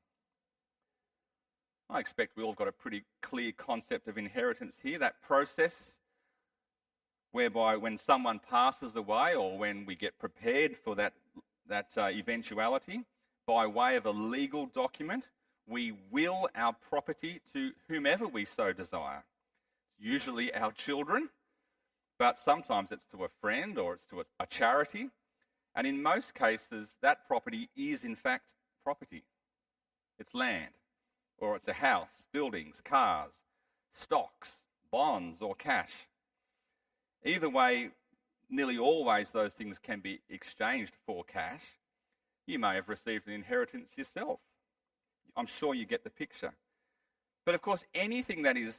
I 1.89 2.01
expect 2.01 2.37
we 2.37 2.43
all 2.43 2.51
have 2.51 2.59
got 2.59 2.69
a 2.69 2.73
pretty 2.73 3.05
clear 3.23 3.53
concept 3.53 4.09
of 4.09 4.19
inheritance 4.19 4.75
here, 4.83 4.99
that 4.99 5.23
process 5.23 5.75
whereby 7.33 7.77
when 7.77 7.99
someone 7.99 8.41
passes 8.51 8.97
away 8.97 9.35
or 9.35 9.59
when 9.59 9.87
we 9.87 9.95
get 9.95 10.19
prepared 10.19 10.77
for 10.83 10.95
that, 10.97 11.13
that 11.69 11.89
uh, 11.97 12.09
eventuality, 12.09 13.03
by 13.47 13.67
way 13.67 13.97
of 13.97 14.07
a 14.07 14.11
legal 14.11 14.67
document, 14.67 15.29
we 15.69 15.93
will 16.11 16.49
our 16.55 16.75
property 16.89 17.41
to 17.53 17.73
whomever 17.89 18.27
we 18.27 18.45
so 18.45 18.73
desire. 18.73 19.23
Usually 19.99 20.53
our 20.55 20.73
children, 20.73 21.29
but 22.19 22.39
sometimes 22.39 22.91
it's 22.93 23.07
to 23.13 23.25
a 23.25 23.29
friend 23.41 23.79
or 23.79 23.95
it's 23.95 24.07
to 24.07 24.21
a, 24.21 24.25
a 24.41 24.47
charity. 24.47 25.11
And 25.76 25.87
in 25.87 26.02
most 26.02 26.35
cases, 26.35 26.88
that 27.02 27.28
property 27.28 27.68
is 27.76 28.02
in 28.02 28.16
fact 28.16 28.54
property. 28.83 29.25
It's 30.18 30.35
land 30.35 30.73
or 31.38 31.54
it's 31.54 31.68
a 31.68 31.75
house, 31.75 32.25
buildings, 32.33 32.80
cars, 32.83 33.33
stocks, 33.92 34.50
bonds, 34.90 35.42
or 35.42 35.54
cash. 35.54 35.92
Either 37.25 37.50
way, 37.50 37.90
nearly 38.49 38.78
always 38.78 39.30
those 39.30 39.52
things 39.52 39.78
can 39.78 40.00
be 40.00 40.21
exchanged 40.30 40.95
for 41.06 41.25
cash. 41.25 41.62
You 42.47 42.59
may 42.59 42.76
have 42.76 42.88
received 42.88 43.26
an 43.26 43.35
inheritance 43.35 43.90
yourself. 43.97 44.40
I'm 45.37 45.47
sure 45.47 45.75
you 45.75 45.85
get 45.85 46.04
the 46.04 46.11
picture. 46.11 46.54
But 47.45 47.54
of 47.54 47.61
course, 47.61 47.85
anything 47.95 48.42
that 48.42 48.56
is 48.56 48.75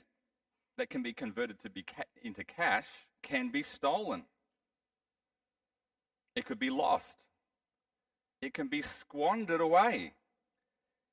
that 0.77 0.89
can 0.89 1.03
be 1.03 1.13
converted 1.13 1.61
to 1.61 1.69
be 1.69 1.83
ca- 1.83 2.03
into 2.23 2.43
cash 2.43 2.87
can 3.21 3.49
be 3.49 3.61
stolen. 3.61 4.23
It 6.37 6.45
could 6.45 6.59
be 6.59 6.69
lost. 6.69 7.25
It 8.43 8.53
can 8.53 8.67
be 8.67 8.83
squandered 8.83 9.59
away. 9.59 10.13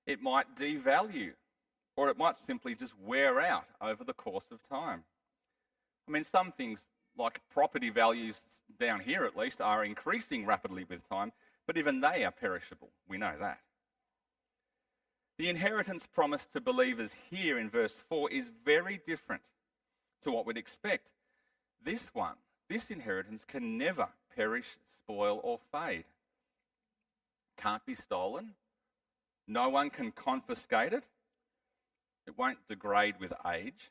It 0.07 0.21
might 0.21 0.55
devalue, 0.55 1.33
or 1.97 2.11
it 2.11 2.19
might 2.19 2.37
simply 2.47 2.75
just 2.75 2.93
wear 3.03 3.41
out 3.41 3.65
over 3.81 4.05
the 4.05 4.13
course 4.13 4.45
of 4.53 4.59
time. 4.69 5.03
I 6.07 6.11
mean, 6.11 6.25
some 6.25 6.53
things, 6.53 6.81
like 7.17 7.41
property 7.51 7.89
values 7.89 8.37
down 8.79 9.01
here 9.01 9.25
at 9.25 9.35
least, 9.35 9.63
are 9.63 9.83
increasing 9.83 10.45
rapidly 10.45 10.85
with 10.85 11.09
time, 11.09 11.33
but 11.67 11.79
even 11.79 12.03
they 12.03 12.23
are 12.27 12.31
perishable. 12.31 12.91
We 13.09 13.17
know 13.17 13.33
that. 13.41 13.61
The 15.39 15.49
inheritance 15.49 16.07
promised 16.07 16.53
to 16.53 16.61
believers 16.61 17.13
here 17.31 17.59
in 17.59 17.71
verse 17.71 17.97
4 18.11 18.31
is 18.31 18.51
very 18.63 19.01
different 19.07 19.45
to 20.23 20.31
what 20.31 20.45
we'd 20.45 20.59
expect. 20.59 21.09
This 21.83 22.11
one, 22.13 22.35
this 22.69 22.91
inheritance 22.91 23.47
can 23.47 23.79
never 23.79 24.09
perish, 24.37 24.77
spoil, 25.05 25.41
or 25.43 25.59
fade. 25.73 26.05
Can't 27.57 27.85
be 27.87 27.95
stolen, 27.95 28.55
no 29.47 29.69
one 29.69 29.91
can 29.91 30.11
confiscate 30.11 30.93
it. 30.93 31.05
It 32.27 32.39
won't 32.39 32.59
degrade 32.69 33.17
with 33.21 33.33
age. 33.47 33.91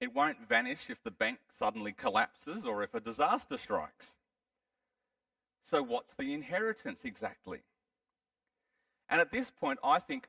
It 0.00 0.14
won't 0.14 0.48
vanish 0.48 0.88
if 0.88 1.02
the 1.02 1.10
bank 1.10 1.38
suddenly 1.58 1.92
collapses 1.92 2.64
or 2.64 2.82
if 2.82 2.94
a 2.94 3.00
disaster 3.00 3.58
strikes. 3.58 4.14
So, 5.62 5.82
what's 5.82 6.14
the 6.14 6.32
inheritance 6.32 7.00
exactly? 7.04 7.60
And 9.08 9.20
at 9.20 9.30
this 9.30 9.50
point, 9.50 9.78
I 9.84 9.98
think 9.98 10.28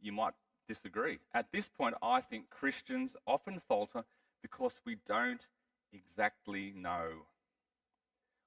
you 0.00 0.12
might 0.12 0.34
disagree. 0.68 1.18
At 1.34 1.52
this 1.52 1.68
point, 1.68 1.94
I 2.02 2.20
think 2.20 2.50
Christians 2.50 3.16
often 3.26 3.60
falter 3.68 4.04
because 4.42 4.80
we 4.86 4.96
don't 5.06 5.44
exactly 5.92 6.72
know. 6.76 7.08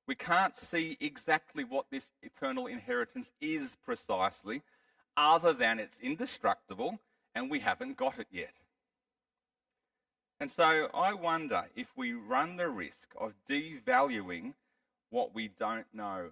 We 0.07 0.15
can't 0.15 0.57
see 0.57 0.97
exactly 0.99 1.63
what 1.63 1.85
this 1.89 2.09
eternal 2.21 2.67
inheritance 2.67 3.31
is 3.39 3.77
precisely, 3.85 4.61
other 5.15 5.53
than 5.53 5.79
it's 5.79 5.99
indestructible 6.01 6.99
and 7.35 7.49
we 7.49 7.59
haven't 7.59 7.97
got 7.97 8.19
it 8.19 8.27
yet. 8.31 8.53
And 10.39 10.51
so 10.51 10.89
I 10.93 11.13
wonder 11.13 11.65
if 11.75 11.87
we 11.95 12.13
run 12.13 12.57
the 12.57 12.67
risk 12.67 13.13
of 13.17 13.33
devaluing 13.49 14.53
what 15.09 15.33
we 15.33 15.47
don't 15.47 15.85
know. 15.93 16.31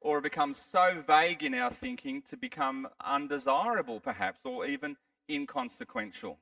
Or 0.00 0.18
it 0.18 0.22
becomes 0.22 0.60
so 0.70 1.02
vague 1.06 1.42
in 1.42 1.54
our 1.54 1.72
thinking 1.72 2.20
to 2.28 2.36
become 2.36 2.88
undesirable, 3.02 4.00
perhaps, 4.00 4.40
or 4.44 4.66
even 4.66 4.96
inconsequential. 5.30 6.38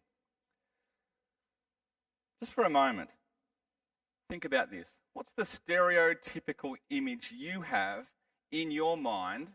Just 2.40 2.52
for 2.52 2.64
a 2.64 2.70
moment, 2.70 3.10
think 4.28 4.44
about 4.44 4.68
this. 4.68 4.88
What's 5.14 5.32
the 5.36 5.44
stereotypical 5.44 6.74
image 6.90 7.32
you 7.36 7.62
have 7.62 8.06
in 8.50 8.70
your 8.70 8.96
mind 8.96 9.48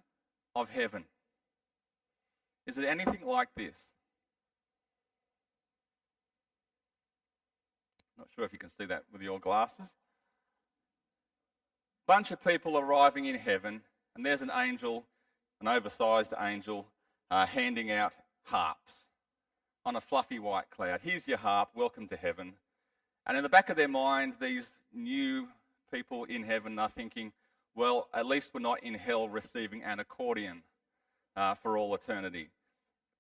of 0.55 0.69
heaven? 0.69 1.05
Is 2.67 2.77
it 2.77 2.85
anything 2.85 3.25
like 3.25 3.49
this? 3.55 3.75
Not 8.17 8.27
sure 8.35 8.45
if 8.45 8.53
you 8.53 8.59
can 8.59 8.69
see 8.69 8.85
that 8.85 9.03
with 9.11 9.21
your 9.21 9.39
glasses. 9.39 9.89
Bunch 12.07 12.31
of 12.31 12.43
people 12.43 12.77
arriving 12.77 13.25
in 13.25 13.35
heaven, 13.35 13.81
and 14.15 14.25
there's 14.25 14.41
an 14.41 14.51
angel, 14.53 15.05
an 15.61 15.67
oversized 15.67 16.33
angel, 16.39 16.87
uh, 17.29 17.45
handing 17.45 17.91
out 17.91 18.13
harps 18.43 18.93
on 19.85 19.95
a 19.95 20.01
fluffy 20.01 20.39
white 20.39 20.69
cloud. 20.69 20.99
Here's 21.03 21.27
your 21.27 21.37
harp, 21.37 21.69
welcome 21.75 22.07
to 22.07 22.17
heaven. 22.17 22.53
And 23.25 23.37
in 23.37 23.43
the 23.43 23.49
back 23.49 23.69
of 23.69 23.77
their 23.77 23.87
mind, 23.87 24.35
these 24.39 24.67
new 24.93 25.47
people 25.93 26.25
in 26.25 26.43
heaven 26.43 26.77
are 26.79 26.89
thinking, 26.89 27.31
well, 27.75 28.07
at 28.13 28.25
least 28.25 28.51
we're 28.53 28.59
not 28.59 28.83
in 28.83 28.93
hell 28.93 29.29
receiving 29.29 29.83
an 29.83 29.99
accordion 29.99 30.63
uh, 31.35 31.55
for 31.55 31.77
all 31.77 31.93
eternity. 31.95 32.49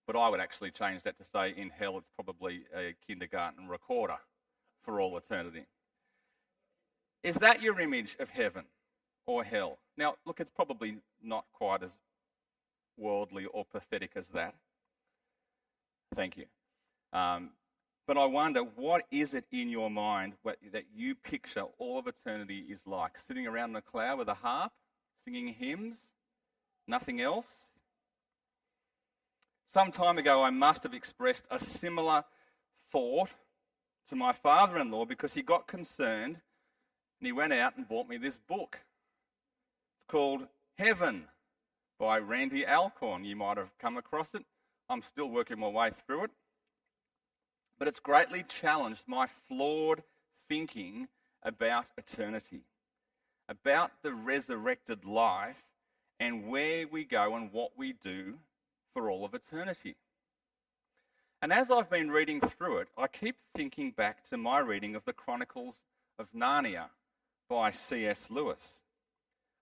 But 0.05 0.15
I 0.15 0.29
would 0.29 0.39
actually 0.39 0.71
change 0.71 1.03
that 1.03 1.17
to 1.17 1.25
say 1.25 1.53
in 1.55 1.69
hell 1.69 1.97
it's 1.97 2.09
probably 2.15 2.61
a 2.75 2.95
kindergarten 3.07 3.67
recorder 3.67 4.17
for 4.83 5.01
all 5.01 5.17
eternity. 5.17 5.65
Is 7.23 7.35
that 7.35 7.61
your 7.61 7.79
image 7.79 8.15
of 8.19 8.29
heaven 8.29 8.63
or 9.25 9.43
hell? 9.43 9.77
Now, 9.97 10.15
look, 10.25 10.39
it's 10.39 10.49
probably 10.49 10.97
not 11.21 11.45
quite 11.53 11.83
as 11.83 11.91
worldly 12.97 13.45
or 13.45 13.65
pathetic 13.65 14.11
as 14.15 14.27
that. 14.33 14.55
Thank 16.15 16.37
you. 16.37 16.45
Um, 17.13 17.49
but 18.07 18.17
I 18.17 18.23
wonder, 18.23 18.61
what 18.61 19.03
is 19.11 19.33
it 19.33 19.43
in 19.51 19.69
your 19.69 19.89
mind 19.89 20.33
that 20.45 20.85
you 20.95 21.13
picture 21.13 21.65
all 21.77 21.99
of 21.99 22.07
eternity 22.07 22.65
is 22.69 22.79
like? 22.87 23.17
Sitting 23.27 23.45
around 23.45 23.71
in 23.71 23.75
a 23.75 23.81
cloud 23.81 24.17
with 24.17 24.29
a 24.29 24.33
harp, 24.33 24.71
singing 25.25 25.49
hymns, 25.49 25.97
nothing 26.87 27.19
else? 27.19 27.47
Some 29.73 29.91
time 29.91 30.17
ago, 30.17 30.41
I 30.41 30.51
must 30.51 30.83
have 30.83 30.93
expressed 30.93 31.43
a 31.51 31.59
similar 31.59 32.23
thought 32.93 33.29
to 34.07 34.15
my 34.15 34.31
father 34.31 34.77
in 34.77 34.89
law 34.89 35.03
because 35.03 35.33
he 35.33 35.41
got 35.41 35.67
concerned 35.67 36.37
and 37.19 37.25
he 37.25 37.33
went 37.33 37.51
out 37.51 37.75
and 37.75 37.89
bought 37.89 38.07
me 38.07 38.15
this 38.15 38.37
book. 38.37 38.79
It's 39.97 40.09
called 40.09 40.47
Heaven 40.77 41.25
by 41.99 42.19
Randy 42.19 42.65
Alcorn. 42.65 43.25
You 43.25 43.35
might 43.35 43.57
have 43.57 43.77
come 43.79 43.97
across 43.97 44.33
it. 44.33 44.45
I'm 44.87 45.01
still 45.01 45.29
working 45.29 45.59
my 45.59 45.67
way 45.67 45.91
through 46.05 46.23
it 46.23 46.31
but 47.77 47.87
it's 47.87 47.99
greatly 47.99 48.43
challenged 48.43 49.03
my 49.07 49.27
flawed 49.47 50.03
thinking 50.49 51.07
about 51.43 51.85
eternity. 51.97 52.61
about 53.49 53.91
the 54.03 54.13
resurrected 54.13 55.05
life 55.05 55.55
and 56.19 56.47
where 56.47 56.87
we 56.87 57.03
go 57.03 57.35
and 57.35 57.51
what 57.53 57.71
we 57.77 57.93
do 57.93 58.35
for 58.93 59.09
all 59.09 59.23
of 59.23 59.33
eternity. 59.33 59.95
And 61.41 61.53
as 61.53 61.69
I've 61.69 61.89
been 61.89 62.09
reading 62.09 62.41
through 62.41 62.79
it, 62.79 62.87
I 62.97 63.07
keep 63.07 63.37
thinking 63.55 63.91
back 63.91 64.27
to 64.29 64.37
my 64.37 64.59
reading 64.59 64.95
of 64.95 65.05
the 65.05 65.13
Chronicles 65.13 65.75
of 66.17 66.27
Narnia 66.35 66.87
by 67.47 67.69
C.S. 67.69 68.25
Lewis. 68.29 68.79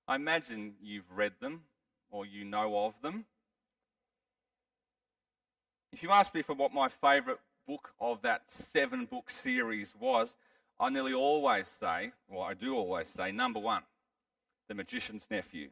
I 0.07 0.15
imagine 0.15 0.75
you've 0.81 1.11
read 1.13 1.33
them 1.41 1.61
or 2.09 2.25
you 2.25 2.45
know 2.45 2.85
of 2.85 2.93
them. 3.01 3.25
If 5.91 6.01
you 6.01 6.11
ask 6.11 6.33
me 6.33 6.41
for 6.41 6.55
what 6.55 6.73
my 6.73 6.89
favourite 6.89 7.39
book 7.67 7.93
of 7.99 8.21
that 8.21 8.43
seven 8.71 9.05
book 9.05 9.29
series 9.29 9.93
was, 9.99 10.29
I 10.79 10.89
nearly 10.89 11.13
always 11.13 11.67
say, 11.79 12.11
well, 12.27 12.41
I 12.41 12.53
do 12.53 12.75
always 12.75 13.07
say, 13.09 13.31
number 13.31 13.59
one, 13.59 13.83
The 14.67 14.75
Magician's 14.75 15.25
Nephew, 15.29 15.69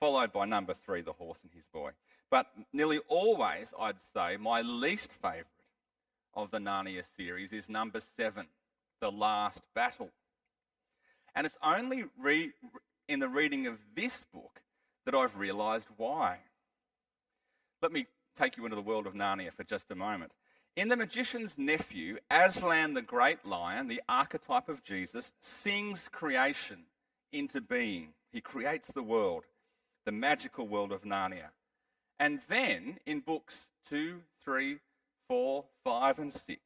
followed 0.00 0.32
by 0.32 0.44
number 0.44 0.74
three, 0.74 1.02
The 1.02 1.12
Horse 1.12 1.38
and 1.42 1.52
His 1.52 1.66
Boy. 1.72 1.90
But 2.30 2.46
nearly 2.72 2.98
always, 3.08 3.68
I'd 3.78 4.00
say, 4.14 4.36
my 4.36 4.62
least 4.62 5.10
favourite 5.20 5.46
of 6.34 6.50
the 6.50 6.58
Narnia 6.58 7.04
series 7.16 7.52
is 7.52 7.68
number 7.68 8.00
seven, 8.16 8.46
The 9.00 9.10
Last 9.10 9.60
Battle. 9.74 10.10
And 11.34 11.46
it's 11.46 11.58
only 11.62 12.04
re- 12.18 12.52
in 13.08 13.20
the 13.20 13.28
reading 13.28 13.66
of 13.66 13.78
this 13.94 14.24
book 14.32 14.62
that 15.04 15.14
I've 15.14 15.36
realised 15.36 15.86
why. 15.96 16.38
Let 17.80 17.92
me 17.92 18.06
take 18.38 18.56
you 18.56 18.64
into 18.64 18.76
the 18.76 18.82
world 18.82 19.06
of 19.06 19.14
Narnia 19.14 19.52
for 19.52 19.64
just 19.64 19.90
a 19.90 19.94
moment. 19.94 20.32
In 20.74 20.88
The 20.88 20.96
Magician's 20.96 21.58
Nephew, 21.58 22.16
Aslan 22.30 22.94
the 22.94 23.02
Great 23.02 23.44
Lion, 23.44 23.88
the 23.88 24.00
archetype 24.08 24.70
of 24.70 24.82
Jesus, 24.82 25.30
sings 25.42 26.08
creation 26.10 26.84
into 27.30 27.60
being. 27.60 28.14
He 28.32 28.40
creates 28.40 28.88
the 28.88 29.02
world, 29.02 29.44
the 30.06 30.12
magical 30.12 30.66
world 30.66 30.90
of 30.90 31.02
Narnia. 31.02 31.50
And 32.18 32.40
then 32.48 32.96
in 33.04 33.20
books 33.20 33.66
two, 33.86 34.20
three, 34.42 34.78
four, 35.28 35.64
five, 35.84 36.18
and 36.18 36.32
six, 36.32 36.62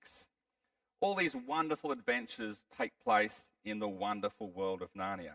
all 1.01 1.17
these 1.17 1.35
wonderful 1.35 1.91
adventures 1.91 2.59
take 2.79 2.93
place 3.03 3.35
in 3.65 3.81
the 3.81 3.89
wonderful 3.89 4.51
world 4.51 4.83
of 4.83 4.95
Narnia. 4.95 5.35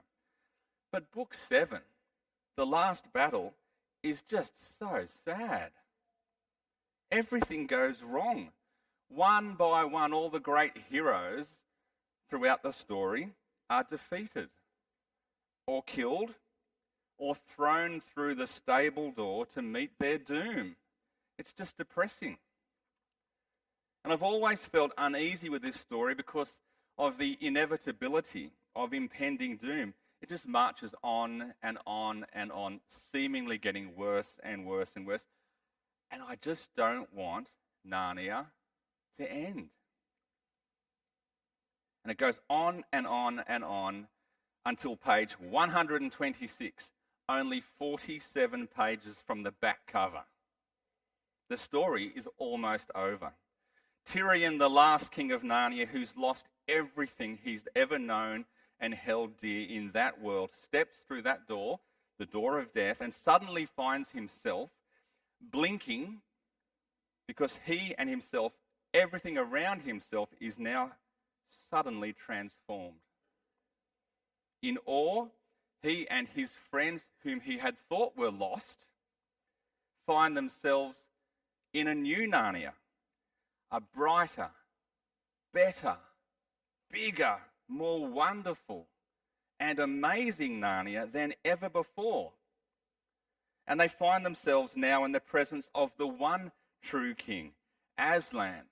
But 0.93 1.11
book 1.11 1.33
seven, 1.33 1.81
the 2.55 2.65
last 2.65 3.11
battle, 3.11 3.53
is 4.01 4.21
just 4.21 4.53
so 4.79 5.03
sad. 5.25 5.71
Everything 7.11 7.67
goes 7.67 8.01
wrong 8.01 8.51
one 9.13 9.53
by 9.53 9.83
one, 9.83 10.13
all 10.13 10.29
the 10.29 10.39
great 10.39 10.73
heroes 10.89 11.47
throughout 12.29 12.63
the 12.63 12.71
story 12.71 13.29
are 13.69 13.83
defeated 13.83 14.49
or 15.67 15.83
killed 15.83 16.31
or 17.17 17.35
thrown 17.55 18.01
through 18.13 18.35
the 18.35 18.47
stable 18.47 19.11
door 19.11 19.45
to 19.45 19.61
meet 19.61 19.91
their 19.99 20.17
doom. 20.17 20.75
It's 21.37 21.53
just 21.53 21.77
depressing. 21.77 22.37
And 24.03 24.11
I've 24.11 24.23
always 24.23 24.59
felt 24.59 24.91
uneasy 24.97 25.49
with 25.49 25.61
this 25.61 25.75
story 25.75 26.15
because 26.15 26.49
of 26.97 27.17
the 27.17 27.37
inevitability 27.39 28.51
of 28.75 28.93
impending 28.93 29.57
doom. 29.57 29.93
It 30.21 30.29
just 30.29 30.47
marches 30.47 30.93
on 31.03 31.53
and 31.61 31.77
on 31.85 32.25
and 32.33 32.51
on, 32.51 32.79
seemingly 33.11 33.57
getting 33.57 33.95
worse 33.95 34.35
and 34.43 34.65
worse 34.65 34.91
and 34.95 35.05
worse. 35.05 35.23
And 36.11 36.21
I 36.21 36.35
just 36.35 36.69
don't 36.75 37.11
want 37.13 37.49
Narnia 37.87 38.45
to 39.17 39.31
end. 39.31 39.69
And 42.03 42.11
it 42.11 42.17
goes 42.17 42.39
on 42.49 42.83
and 42.91 43.05
on 43.05 43.43
and 43.47 43.63
on 43.63 44.07
until 44.65 44.95
page 44.95 45.33
126, 45.39 46.89
only 47.29 47.63
47 47.77 48.67
pages 48.67 49.17
from 49.25 49.43
the 49.43 49.51
back 49.51 49.79
cover. 49.87 50.23
The 51.49 51.57
story 51.57 52.11
is 52.15 52.27
almost 52.37 52.89
over. 52.95 53.33
Tirian, 54.09 54.57
the 54.57 54.69
last 54.69 55.11
king 55.11 55.31
of 55.31 55.43
Narnia, 55.43 55.87
who's 55.87 56.15
lost 56.17 56.45
everything 56.67 57.37
he's 57.43 57.67
ever 57.75 57.99
known 57.99 58.45
and 58.79 58.93
held 58.93 59.37
dear 59.39 59.67
in 59.69 59.91
that 59.91 60.21
world, 60.21 60.49
steps 60.65 60.97
through 61.07 61.21
that 61.23 61.47
door, 61.47 61.79
the 62.17 62.25
door 62.25 62.57
of 62.57 62.73
death, 62.73 62.97
and 62.99 63.13
suddenly 63.13 63.67
finds 63.75 64.09
himself 64.09 64.69
blinking 65.39 66.21
because 67.27 67.59
he 67.65 67.93
and 67.97 68.09
himself 68.09 68.53
everything 68.93 69.37
around 69.37 69.81
himself 69.81 70.29
is 70.39 70.57
now 70.57 70.91
suddenly 71.69 72.13
transformed. 72.13 72.99
In 74.61 74.77
awe, 74.85 75.27
he 75.81 76.07
and 76.09 76.27
his 76.27 76.51
friends, 76.69 77.01
whom 77.23 77.39
he 77.39 77.57
had 77.57 77.75
thought 77.89 78.15
were 78.15 78.31
lost, 78.31 78.85
find 80.05 80.37
themselves 80.37 80.97
in 81.73 81.87
a 81.87 81.95
new 81.95 82.27
Narnia, 82.29 82.73
a 83.71 83.81
brighter, 83.81 84.49
better, 85.53 85.97
bigger, 86.91 87.37
more 87.67 88.05
wonderful, 88.05 88.87
and 89.59 89.79
amazing 89.79 90.59
Narnia 90.59 91.11
than 91.11 91.33
ever 91.45 91.69
before. 91.69 92.33
And 93.67 93.79
they 93.79 93.87
find 93.87 94.25
themselves 94.25 94.73
now 94.75 95.05
in 95.05 95.11
the 95.11 95.19
presence 95.19 95.69
of 95.73 95.91
the 95.97 96.07
one 96.07 96.51
true 96.83 97.15
king, 97.15 97.53
Aslan, 97.97 98.63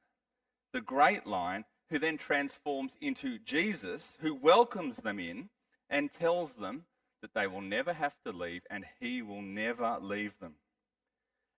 the 0.73 0.81
great 0.81 1.25
lion, 1.25 1.65
who 1.89 1.99
then 1.99 2.17
transforms 2.17 2.95
into 3.01 3.39
Jesus, 3.39 4.17
who 4.21 4.35
welcomes 4.35 4.97
them 4.97 5.19
in 5.19 5.49
and 5.89 6.13
tells 6.13 6.53
them 6.53 6.85
that 7.21 7.33
they 7.33 7.47
will 7.47 7.61
never 7.61 7.93
have 7.93 8.13
to 8.25 8.31
leave 8.31 8.61
and 8.69 8.85
he 8.99 9.21
will 9.21 9.41
never 9.41 9.97
leave 9.99 10.37
them. 10.39 10.55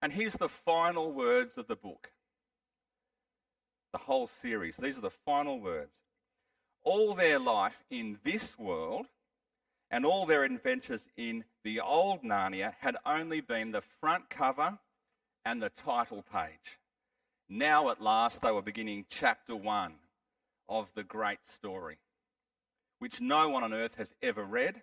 And 0.02 0.12
here's 0.14 0.34
the 0.34 0.50
final 0.50 1.12
words 1.12 1.58
of 1.58 1.68
the 1.68 1.76
book. 1.76 2.12
The 3.92 4.00
whole 4.00 4.30
series. 4.42 4.76
These 4.78 4.98
are 4.98 5.02
the 5.02 5.12
final 5.26 5.60
words. 5.60 5.92
All 6.84 7.14
their 7.14 7.38
life 7.38 7.84
in 7.92 8.18
this 8.24 8.58
world 8.58 9.06
and 9.92 10.06
all 10.06 10.26
their 10.26 10.44
adventures 10.44 11.06
in 11.18 11.44
the 11.64 11.82
old 11.82 12.24
Narnia 12.24 12.74
had 12.80 12.96
only 13.06 13.42
been 13.42 13.72
the 13.72 13.84
front 14.00 14.30
cover 14.30 14.80
and 15.46 15.62
the 15.62 15.70
title 15.70 16.24
page. 16.24 16.80
Now, 17.54 17.90
at 17.90 18.02
last, 18.02 18.42
they 18.42 18.50
were 18.50 18.62
beginning 18.62 19.04
chapter 19.10 19.58
one 19.58 19.96
of 20.70 20.88
the 20.96 21.04
great 21.04 21.46
story, 21.46 21.98
which 23.00 23.20
no 23.20 23.50
one 23.50 23.66
on 23.66 23.74
earth 23.74 23.96
has 23.98 24.08
ever 24.24 24.42
read, 24.42 24.82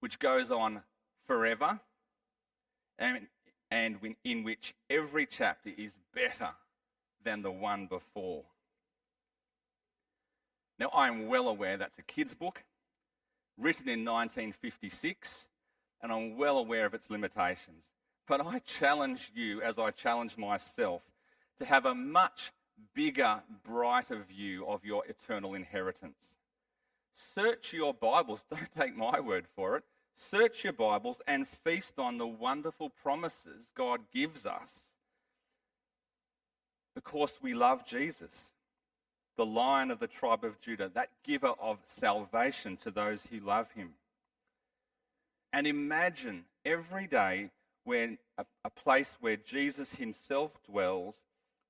which 0.00 0.18
goes 0.18 0.50
on 0.50 0.82
forever, 1.28 1.78
and, 2.98 3.28
and 3.70 3.96
in 4.24 4.42
which 4.42 4.74
every 4.90 5.24
chapter 5.24 5.70
is 5.78 5.92
better 6.12 6.48
than 7.22 7.42
the 7.42 7.52
one 7.52 7.86
before. 7.86 8.42
Now, 10.80 10.90
I'm 10.92 11.28
well 11.28 11.46
aware 11.46 11.76
that's 11.76 12.00
a 12.00 12.02
kid's 12.02 12.34
book, 12.34 12.64
written 13.56 13.88
in 13.88 14.04
1956, 14.04 15.46
and 16.02 16.10
I'm 16.10 16.36
well 16.36 16.58
aware 16.58 16.86
of 16.86 16.94
its 16.94 17.08
limitations. 17.08 17.84
But 18.26 18.44
I 18.44 18.58
challenge 18.58 19.30
you, 19.32 19.62
as 19.62 19.78
I 19.78 19.92
challenge 19.92 20.36
myself, 20.36 21.02
to 21.62 21.68
have 21.68 21.86
a 21.86 21.94
much 21.94 22.52
bigger, 22.92 23.40
brighter 23.64 24.18
view 24.28 24.66
of 24.66 24.84
your 24.84 25.04
eternal 25.06 25.54
inheritance. 25.54 26.18
Search 27.36 27.72
your 27.72 27.94
Bibles, 27.94 28.40
don't 28.50 28.68
take 28.76 28.96
my 28.96 29.20
word 29.20 29.46
for 29.54 29.76
it. 29.76 29.84
Search 30.16 30.64
your 30.64 30.72
Bibles 30.72 31.20
and 31.28 31.46
feast 31.46 32.00
on 32.00 32.18
the 32.18 32.26
wonderful 32.26 32.90
promises 32.90 33.68
God 33.76 34.00
gives 34.12 34.44
us 34.44 34.70
because 36.96 37.32
we 37.40 37.54
love 37.54 37.86
Jesus, 37.86 38.32
the 39.36 39.46
lion 39.46 39.92
of 39.92 40.00
the 40.00 40.08
tribe 40.08 40.42
of 40.42 40.60
Judah, 40.60 40.90
that 40.94 41.10
giver 41.24 41.54
of 41.60 41.78
salvation 41.86 42.76
to 42.78 42.90
those 42.90 43.20
who 43.30 43.38
love 43.38 43.70
him. 43.70 43.90
And 45.52 45.68
imagine 45.68 46.44
every 46.64 47.06
day 47.06 47.50
when 47.84 48.18
a, 48.36 48.44
a 48.64 48.70
place 48.70 49.16
where 49.20 49.36
Jesus 49.36 49.92
himself 49.94 50.50
dwells 50.68 51.14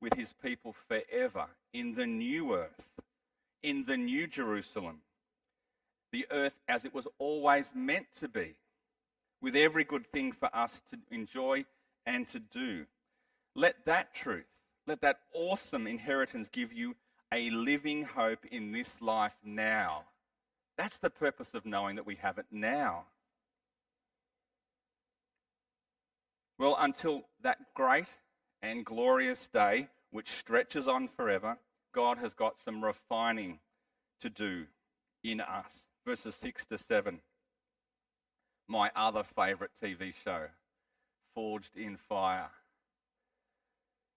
with 0.02 0.14
his 0.14 0.34
people 0.42 0.74
forever 0.88 1.46
in 1.72 1.94
the 1.94 2.06
new 2.06 2.54
earth, 2.54 2.82
in 3.62 3.84
the 3.86 3.96
new 3.96 4.26
Jerusalem, 4.26 4.98
the 6.10 6.26
earth 6.30 6.58
as 6.68 6.84
it 6.84 6.92
was 6.92 7.06
always 7.18 7.70
meant 7.74 8.06
to 8.18 8.28
be, 8.28 8.56
with 9.40 9.56
every 9.56 9.84
good 9.84 10.06
thing 10.12 10.32
for 10.32 10.54
us 10.54 10.82
to 10.90 10.98
enjoy 11.10 11.64
and 12.04 12.26
to 12.28 12.40
do. 12.40 12.84
Let 13.54 13.86
that 13.86 14.12
truth, 14.12 14.44
let 14.86 15.00
that 15.02 15.20
awesome 15.32 15.86
inheritance 15.86 16.48
give 16.50 16.72
you 16.72 16.96
a 17.32 17.48
living 17.50 18.04
hope 18.04 18.44
in 18.50 18.72
this 18.72 18.90
life 19.00 19.36
now. 19.44 20.02
That's 20.76 20.96
the 20.96 21.10
purpose 21.10 21.54
of 21.54 21.64
knowing 21.64 21.96
that 21.96 22.06
we 22.06 22.16
have 22.16 22.38
it 22.38 22.46
now. 22.50 23.04
Well, 26.58 26.76
until 26.78 27.24
that 27.42 27.58
great 27.74 28.08
and 28.62 28.84
glorious 28.84 29.48
day, 29.52 29.88
which 30.10 30.30
stretches 30.30 30.88
on 30.88 31.08
forever, 31.08 31.58
God 31.94 32.18
has 32.18 32.34
got 32.34 32.60
some 32.60 32.84
refining 32.84 33.58
to 34.20 34.30
do 34.30 34.66
in 35.24 35.40
us 35.40 35.82
verses 36.06 36.34
6 36.36 36.66
to 36.66 36.78
7. 36.78 37.20
My 38.68 38.90
other 38.96 39.22
favourite 39.36 39.72
TV 39.82 40.12
show, 40.24 40.46
Forged 41.34 41.76
in 41.76 41.96
Fire. 41.96 42.50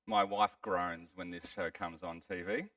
My 0.08 0.24
wife 0.24 0.56
groans 0.62 1.12
when 1.16 1.32
this 1.32 1.46
show 1.54 1.70
comes 1.72 2.04
on 2.04 2.22
TV. 2.30 2.68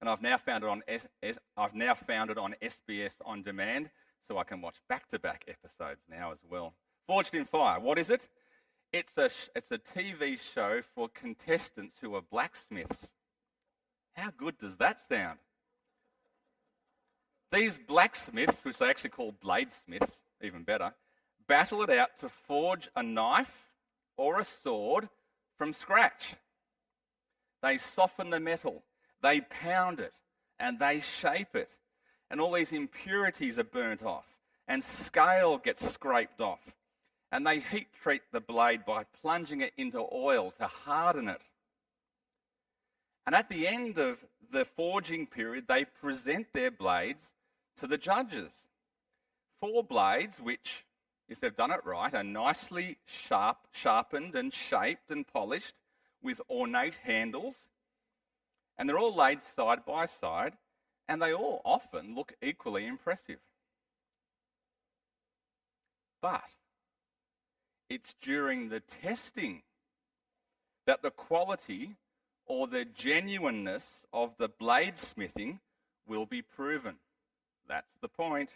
And 0.00 0.08
I've 0.08 0.22
now 0.22 0.36
found 0.36 0.62
it 0.62 0.70
on 0.70 0.82
S- 0.86 1.08
S- 1.22 1.38
I've 1.56 1.74
now 1.74 1.94
found 1.94 2.30
it 2.30 2.38
on 2.38 2.54
SBS 2.62 3.14
on 3.24 3.42
demand, 3.42 3.90
so 4.28 4.38
I 4.38 4.44
can 4.44 4.60
watch 4.60 4.76
back-to-back 4.88 5.44
episodes 5.48 6.02
now 6.08 6.30
as 6.30 6.38
well. 6.48 6.74
Forged 7.08 7.34
in 7.34 7.44
Fire. 7.44 7.80
What 7.80 7.98
is 7.98 8.10
it? 8.10 8.28
It's 8.92 9.16
a 9.18 9.30
it's 9.54 9.70
a 9.70 9.78
TV 9.78 10.38
show 10.54 10.80
for 10.94 11.08
contestants 11.08 11.96
who 12.00 12.14
are 12.14 12.22
blacksmiths. 12.22 13.08
How 14.14 14.30
good 14.36 14.58
does 14.58 14.76
that 14.78 15.00
sound? 15.08 15.38
These 17.52 17.78
blacksmiths, 17.78 18.64
which 18.64 18.78
they 18.78 18.88
actually 18.88 19.10
call 19.10 19.32
bladesmiths, 19.32 20.12
even 20.42 20.62
better, 20.62 20.92
battle 21.46 21.82
it 21.82 21.90
out 21.90 22.18
to 22.20 22.28
forge 22.28 22.88
a 22.96 23.02
knife 23.02 23.54
or 24.16 24.40
a 24.40 24.44
sword 24.44 25.08
from 25.56 25.74
scratch. 25.74 26.34
They 27.62 27.78
soften 27.78 28.30
the 28.30 28.40
metal, 28.40 28.84
they 29.22 29.40
pound 29.40 30.00
it, 30.00 30.14
and 30.58 30.78
they 30.78 31.00
shape 31.00 31.54
it. 31.54 31.70
And 32.30 32.40
all 32.40 32.52
these 32.52 32.72
impurities 32.72 33.58
are 33.58 33.64
burnt 33.64 34.02
off, 34.02 34.26
and 34.66 34.82
scale 34.84 35.58
gets 35.58 35.90
scraped 35.90 36.40
off. 36.40 36.60
And 37.30 37.46
they 37.46 37.60
heat 37.60 37.88
treat 38.02 38.22
the 38.32 38.40
blade 38.40 38.84
by 38.86 39.04
plunging 39.20 39.60
it 39.60 39.72
into 39.76 40.06
oil 40.12 40.52
to 40.58 40.66
harden 40.66 41.28
it. 41.28 41.42
And 43.26 43.34
at 43.34 43.50
the 43.50 43.68
end 43.68 43.98
of 43.98 44.18
the 44.50 44.64
forging 44.64 45.26
period, 45.26 45.66
they 45.68 45.84
present 45.84 46.46
their 46.54 46.70
blades 46.70 47.22
to 47.78 47.86
the 47.86 47.98
judges. 47.98 48.50
Four 49.60 49.84
blades, 49.84 50.40
which, 50.40 50.84
if 51.28 51.38
they've 51.38 51.54
done 51.54 51.70
it 51.70 51.84
right, 51.84 52.14
are 52.14 52.24
nicely 52.24 52.96
sharp, 53.04 53.58
sharpened 53.72 54.34
and 54.34 54.52
shaped 54.52 55.10
and 55.10 55.26
polished 55.26 55.74
with 56.22 56.40
ornate 56.48 56.96
handles. 56.96 57.56
And 58.78 58.88
they're 58.88 58.98
all 58.98 59.14
laid 59.14 59.42
side 59.42 59.84
by 59.84 60.06
side, 60.06 60.54
and 61.08 61.20
they 61.20 61.34
all 61.34 61.60
often 61.64 62.14
look 62.14 62.32
equally 62.40 62.86
impressive. 62.86 63.40
But 66.22 66.50
it's 67.88 68.14
during 68.20 68.68
the 68.68 68.80
testing 68.80 69.62
that 70.86 71.02
the 71.02 71.10
quality 71.10 71.96
or 72.46 72.66
the 72.66 72.84
genuineness 72.84 73.84
of 74.12 74.32
the 74.38 74.48
bladesmithing 74.48 75.58
will 76.06 76.26
be 76.26 76.42
proven. 76.42 76.96
That's 77.68 77.92
the 78.00 78.08
point. 78.08 78.50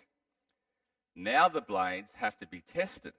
Now 1.14 1.49
the 1.49 1.61
blades 1.61 2.11
have 2.16 2.37
to 2.38 2.47
be 2.47 2.62
tested. 2.73 3.12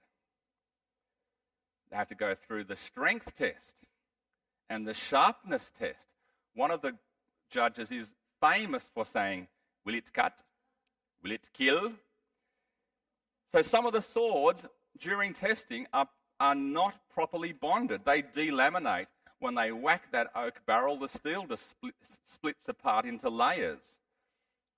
They 1.90 1.96
have 1.96 2.08
to 2.08 2.16
go 2.16 2.34
through 2.34 2.64
the 2.64 2.76
strength 2.76 3.36
test 3.36 3.74
and 4.68 4.86
the 4.86 4.94
sharpness 4.94 5.70
test. 5.78 6.06
One 6.54 6.70
of 6.70 6.82
the 6.82 6.96
judges 7.50 7.92
is 7.92 8.10
famous 8.40 8.90
for 8.92 9.04
saying, 9.04 9.46
Will 9.84 9.94
it 9.94 10.12
cut? 10.12 10.42
Will 11.22 11.32
it 11.32 11.48
kill? 11.52 11.92
So 13.52 13.62
some 13.62 13.86
of 13.86 13.92
the 13.92 14.02
swords 14.02 14.64
during 14.98 15.34
testing 15.34 15.86
are, 15.92 16.08
are 16.40 16.54
not 16.54 16.94
properly 17.12 17.52
bonded. 17.52 18.02
They 18.04 18.22
delaminate. 18.22 19.06
When 19.40 19.54
they 19.54 19.72
whack 19.72 20.04
that 20.12 20.30
oak 20.34 20.60
barrel, 20.66 20.96
the 20.96 21.08
steel 21.08 21.46
just 21.46 21.68
split, 21.68 21.94
splits 22.26 22.68
apart 22.68 23.04
into 23.04 23.28
layers. 23.28 23.80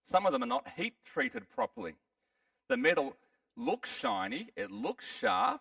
Some 0.09 0.27
of 0.27 0.33
them 0.33 0.43
are 0.43 0.47
not 0.47 0.67
heat 0.77 0.95
treated 1.05 1.49
properly. 1.51 1.95
The 2.69 2.77
metal 2.77 3.17
looks 3.57 3.91
shiny, 3.91 4.49
it 4.57 4.71
looks 4.71 5.07
sharp, 5.07 5.61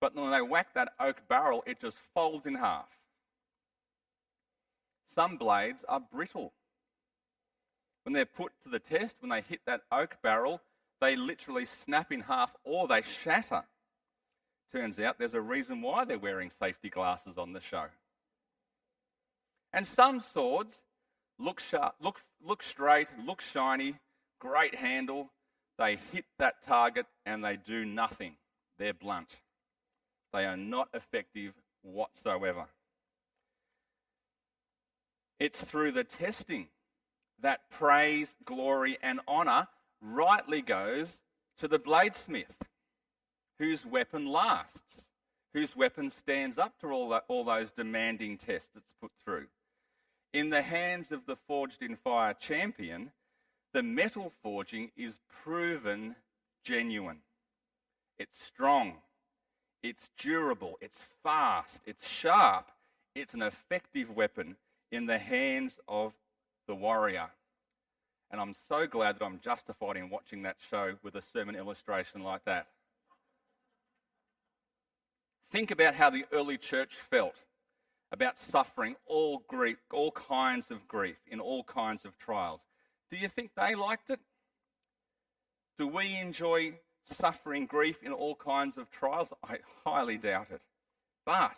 but 0.00 0.14
when 0.14 0.30
they 0.30 0.42
whack 0.42 0.74
that 0.74 0.92
oak 1.00 1.22
barrel, 1.28 1.62
it 1.66 1.80
just 1.80 1.96
folds 2.14 2.46
in 2.46 2.54
half. 2.54 2.88
Some 5.14 5.36
blades 5.36 5.84
are 5.88 6.00
brittle. 6.00 6.52
When 8.04 8.12
they're 8.12 8.26
put 8.26 8.52
to 8.62 8.68
the 8.68 8.78
test, 8.78 9.16
when 9.20 9.30
they 9.30 9.40
hit 9.40 9.60
that 9.66 9.82
oak 9.90 10.16
barrel, 10.22 10.60
they 11.00 11.16
literally 11.16 11.66
snap 11.66 12.12
in 12.12 12.20
half 12.20 12.54
or 12.64 12.88
they 12.88 13.02
shatter. 13.02 13.64
Turns 14.72 14.98
out 14.98 15.18
there's 15.18 15.34
a 15.34 15.40
reason 15.40 15.80
why 15.80 16.04
they're 16.04 16.18
wearing 16.18 16.50
safety 16.58 16.90
glasses 16.90 17.38
on 17.38 17.52
the 17.52 17.60
show. 17.60 17.86
And 19.72 19.86
some 19.86 20.20
swords 20.20 20.74
look 21.38 21.60
sharp, 21.60 21.94
look, 22.00 22.22
look 22.44 22.62
straight, 22.62 23.08
look 23.24 23.40
shiny, 23.40 23.96
great 24.38 24.74
handle. 24.74 25.30
They 25.78 25.98
hit 26.12 26.24
that 26.38 26.66
target 26.66 27.06
and 27.24 27.44
they 27.44 27.56
do 27.56 27.84
nothing. 27.84 28.34
They're 28.78 28.94
blunt. 28.94 29.40
They 30.32 30.44
are 30.44 30.56
not 30.56 30.88
effective 30.92 31.54
whatsoever. 31.82 32.66
It's 35.38 35.62
through 35.62 35.92
the 35.92 36.04
testing 36.04 36.68
that 37.40 37.70
praise, 37.70 38.34
glory, 38.44 38.98
and 39.02 39.20
honour 39.28 39.68
rightly 40.00 40.62
goes 40.62 41.20
to 41.58 41.68
the 41.68 41.78
bladesmith, 41.78 42.44
whose 43.58 43.84
weapon 43.84 44.26
lasts, 44.26 45.04
whose 45.52 45.74
weapon 45.74 46.10
stands 46.10 46.58
up 46.58 46.78
to 46.80 46.88
all, 46.88 47.08
that, 47.10 47.24
all 47.28 47.44
those 47.44 47.72
demanding 47.72 48.38
tests 48.38 48.70
it's 48.76 48.92
put 49.00 49.10
through. 49.24 49.46
In 50.32 50.50
the 50.50 50.62
hands 50.62 51.10
of 51.10 51.26
the 51.26 51.36
forged 51.36 51.82
in 51.82 51.96
fire 51.96 52.34
champion, 52.34 53.10
the 53.72 53.82
metal 53.82 54.32
forging 54.42 54.90
is 54.96 55.18
proven 55.42 56.16
genuine. 56.64 57.20
It's 58.18 58.42
strong, 58.42 58.94
it's 59.82 60.08
durable, 60.18 60.78
it's 60.80 61.00
fast, 61.22 61.80
it's 61.86 62.06
sharp, 62.06 62.70
it's 63.14 63.34
an 63.34 63.42
effective 63.42 64.14
weapon 64.14 64.56
in 64.90 65.06
the 65.06 65.18
hands 65.18 65.78
of 65.86 66.12
the 66.66 66.74
warrior. 66.74 67.30
And 68.30 68.40
I'm 68.40 68.54
so 68.68 68.86
glad 68.86 69.18
that 69.18 69.24
I'm 69.24 69.40
justified 69.40 69.96
in 69.96 70.10
watching 70.10 70.42
that 70.42 70.56
show 70.70 70.94
with 71.02 71.14
a 71.14 71.22
sermon 71.22 71.56
illustration 71.56 72.22
like 72.22 72.44
that. 72.44 72.66
Think 75.50 75.70
about 75.70 75.94
how 75.94 76.10
the 76.10 76.26
early 76.32 76.58
church 76.58 76.96
felt 77.10 77.34
about 78.12 78.38
suffering 78.38 78.96
all 79.06 79.42
grief, 79.48 79.78
all 79.92 80.10
kinds 80.10 80.70
of 80.70 80.86
grief 80.88 81.16
in 81.30 81.40
all 81.40 81.62
kinds 81.64 82.04
of 82.04 82.18
trials. 82.18 82.66
Do 83.10 83.16
you 83.16 83.28
think 83.28 83.50
they 83.56 83.74
liked 83.74 84.10
it? 84.10 84.20
Do 85.78 85.86
we 85.86 86.16
enjoy 86.16 86.74
suffering 87.04 87.66
grief 87.66 88.02
in 88.02 88.12
all 88.12 88.34
kinds 88.34 88.76
of 88.76 88.90
trials? 88.90 89.28
I 89.42 89.58
highly 89.84 90.18
doubt 90.18 90.48
it. 90.50 90.62
But 91.24 91.54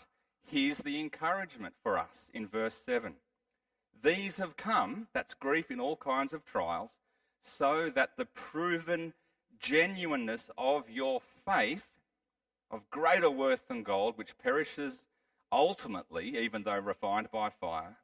here's 0.46 0.78
the 0.78 1.00
encouragement 1.00 1.74
for 1.82 1.98
us 1.98 2.28
in 2.32 2.46
verse 2.46 2.78
7. 2.86 3.14
These 4.02 4.36
have 4.36 4.56
come, 4.56 5.08
that's 5.12 5.34
grief 5.34 5.70
in 5.70 5.80
all 5.80 5.96
kinds 5.96 6.32
of 6.32 6.44
trials, 6.44 6.90
so 7.42 7.90
that 7.90 8.16
the 8.16 8.24
proven 8.24 9.12
genuineness 9.58 10.50
of 10.56 10.88
your 10.88 11.20
faith, 11.44 11.84
of 12.70 12.88
greater 12.90 13.30
worth 13.30 13.68
than 13.68 13.82
gold, 13.82 14.16
which 14.16 14.38
perishes 14.38 14.94
ultimately, 15.52 16.38
even 16.38 16.62
though 16.62 16.78
refined 16.78 17.30
by 17.30 17.50
fire, 17.50 17.96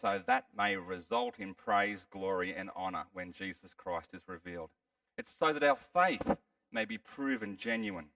so 0.00 0.20
that 0.26 0.46
may 0.56 0.76
result 0.76 1.38
in 1.38 1.54
praise, 1.54 2.06
glory, 2.10 2.54
and 2.54 2.70
honour 2.76 3.04
when 3.12 3.32
Jesus 3.32 3.72
Christ 3.76 4.08
is 4.12 4.22
revealed. 4.28 4.70
It's 5.16 5.32
so 5.36 5.52
that 5.52 5.64
our 5.64 5.78
faith 5.92 6.36
may 6.70 6.84
be 6.84 6.98
proven 6.98 7.56
genuine. 7.56 8.06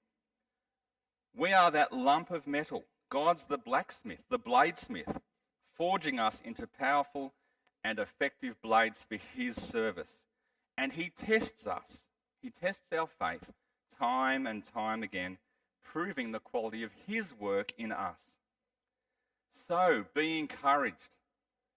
We 1.34 1.52
are 1.52 1.70
that 1.70 1.92
lump 1.92 2.30
of 2.30 2.46
metal. 2.46 2.84
God's 3.08 3.44
the 3.48 3.58
blacksmith, 3.58 4.20
the 4.30 4.38
bladesmith, 4.38 5.20
forging 5.82 6.20
us 6.20 6.40
into 6.44 6.64
powerful 6.64 7.32
and 7.82 7.98
effective 7.98 8.54
blades 8.62 9.04
for 9.08 9.18
his 9.36 9.56
service. 9.56 10.20
And 10.78 10.92
he 10.92 11.10
tests 11.26 11.66
us. 11.66 12.04
He 12.40 12.50
tests 12.50 12.86
our 12.96 13.08
faith 13.18 13.50
time 13.98 14.46
and 14.46 14.64
time 14.64 15.02
again, 15.02 15.38
proving 15.82 16.30
the 16.30 16.38
quality 16.38 16.84
of 16.84 16.92
his 17.08 17.32
work 17.36 17.72
in 17.78 17.90
us. 17.90 18.16
So 19.66 20.04
be 20.14 20.38
encouraged 20.38 21.16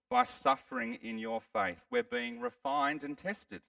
by 0.07 0.23
suffering 0.25 0.99
in 1.01 1.17
your 1.17 1.41
faith. 1.41 1.79
We're 1.89 2.03
being 2.03 2.39
refined 2.39 3.03
and 3.03 3.17
tested. 3.17 3.63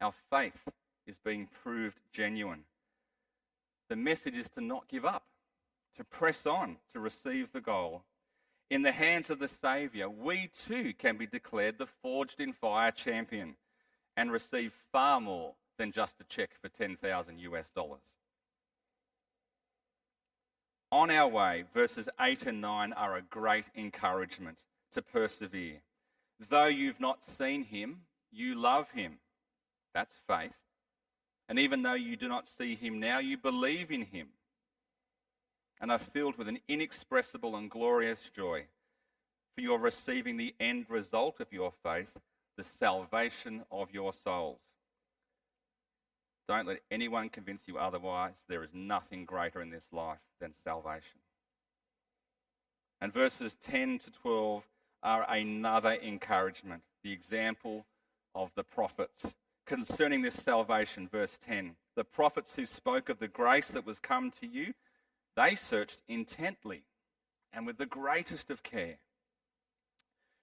Our 0.00 0.14
faith 0.30 0.66
is 1.06 1.18
being 1.24 1.46
proved 1.62 2.00
genuine. 2.12 2.64
The 3.88 3.94
message 3.94 4.36
is 4.36 4.48
to 4.56 4.60
not 4.60 4.88
give 4.88 5.04
up, 5.04 5.22
to 5.96 6.02
press 6.02 6.44
on 6.44 6.78
to 6.92 6.98
receive 6.98 7.52
the 7.52 7.60
goal 7.60 8.02
in 8.70 8.82
the 8.82 8.92
hands 8.92 9.30
of 9.30 9.40
the 9.40 9.48
Saviour, 9.48 10.08
we 10.08 10.48
too 10.66 10.94
can 10.96 11.16
be 11.16 11.26
declared 11.26 11.76
the 11.76 11.88
forged 12.02 12.40
in 12.40 12.52
fire 12.52 12.92
champion 12.92 13.56
and 14.16 14.30
receive 14.30 14.72
far 14.92 15.20
more 15.20 15.54
than 15.76 15.90
just 15.90 16.20
a 16.20 16.24
check 16.24 16.50
for 16.62 16.68
10,000 16.68 17.38
US 17.40 17.70
dollars. 17.74 18.00
On 20.92 21.10
our 21.10 21.28
way, 21.28 21.64
verses 21.74 22.08
8 22.20 22.46
and 22.46 22.60
9 22.60 22.92
are 22.92 23.16
a 23.16 23.22
great 23.22 23.66
encouragement 23.76 24.58
to 24.92 25.02
persevere. 25.02 25.82
Though 26.48 26.66
you've 26.66 27.00
not 27.00 27.24
seen 27.24 27.64
him, 27.64 28.02
you 28.32 28.54
love 28.54 28.90
him. 28.90 29.18
That's 29.94 30.14
faith. 30.26 30.52
And 31.48 31.58
even 31.58 31.82
though 31.82 31.94
you 31.94 32.16
do 32.16 32.28
not 32.28 32.46
see 32.46 32.74
him 32.76 33.00
now, 33.00 33.18
you 33.18 33.36
believe 33.36 33.90
in 33.90 34.02
him 34.02 34.28
and 35.80 35.90
are 35.90 35.98
filled 35.98 36.36
with 36.36 36.48
an 36.48 36.58
inexpressible 36.68 37.56
and 37.56 37.70
glorious 37.70 38.30
joy. 38.34 38.64
For 39.54 39.62
you 39.62 39.74
are 39.74 39.78
receiving 39.78 40.36
the 40.36 40.54
end 40.60 40.86
result 40.88 41.40
of 41.40 41.52
your 41.52 41.72
faith, 41.82 42.10
the 42.56 42.64
salvation 42.78 43.62
of 43.70 43.90
your 43.92 44.12
souls. 44.12 44.60
Don't 46.48 46.66
let 46.66 46.80
anyone 46.90 47.28
convince 47.28 47.62
you 47.66 47.78
otherwise. 47.78 48.34
There 48.48 48.64
is 48.64 48.74
nothing 48.74 49.24
greater 49.24 49.62
in 49.62 49.70
this 49.70 49.86
life 49.92 50.18
than 50.40 50.52
salvation. 50.64 51.20
And 53.00 53.12
verses 53.12 53.56
10 53.64 54.00
to 54.00 54.10
12 54.10 54.64
are 55.02 55.30
another 55.30 55.94
encouragement, 55.94 56.82
the 57.02 57.12
example 57.12 57.86
of 58.34 58.50
the 58.54 58.64
prophets. 58.64 59.34
Concerning 59.66 60.22
this 60.22 60.34
salvation, 60.34 61.08
verse 61.08 61.38
10 61.46 61.76
the 61.96 62.04
prophets 62.04 62.52
who 62.56 62.64
spoke 62.64 63.08
of 63.08 63.18
the 63.18 63.28
grace 63.28 63.68
that 63.68 63.84
was 63.84 63.98
come 63.98 64.30
to 64.30 64.46
you, 64.46 64.72
they 65.40 65.54
searched 65.54 66.02
intently 66.06 66.82
and 67.50 67.66
with 67.66 67.78
the 67.78 67.86
greatest 67.86 68.50
of 68.50 68.62
care, 68.62 68.98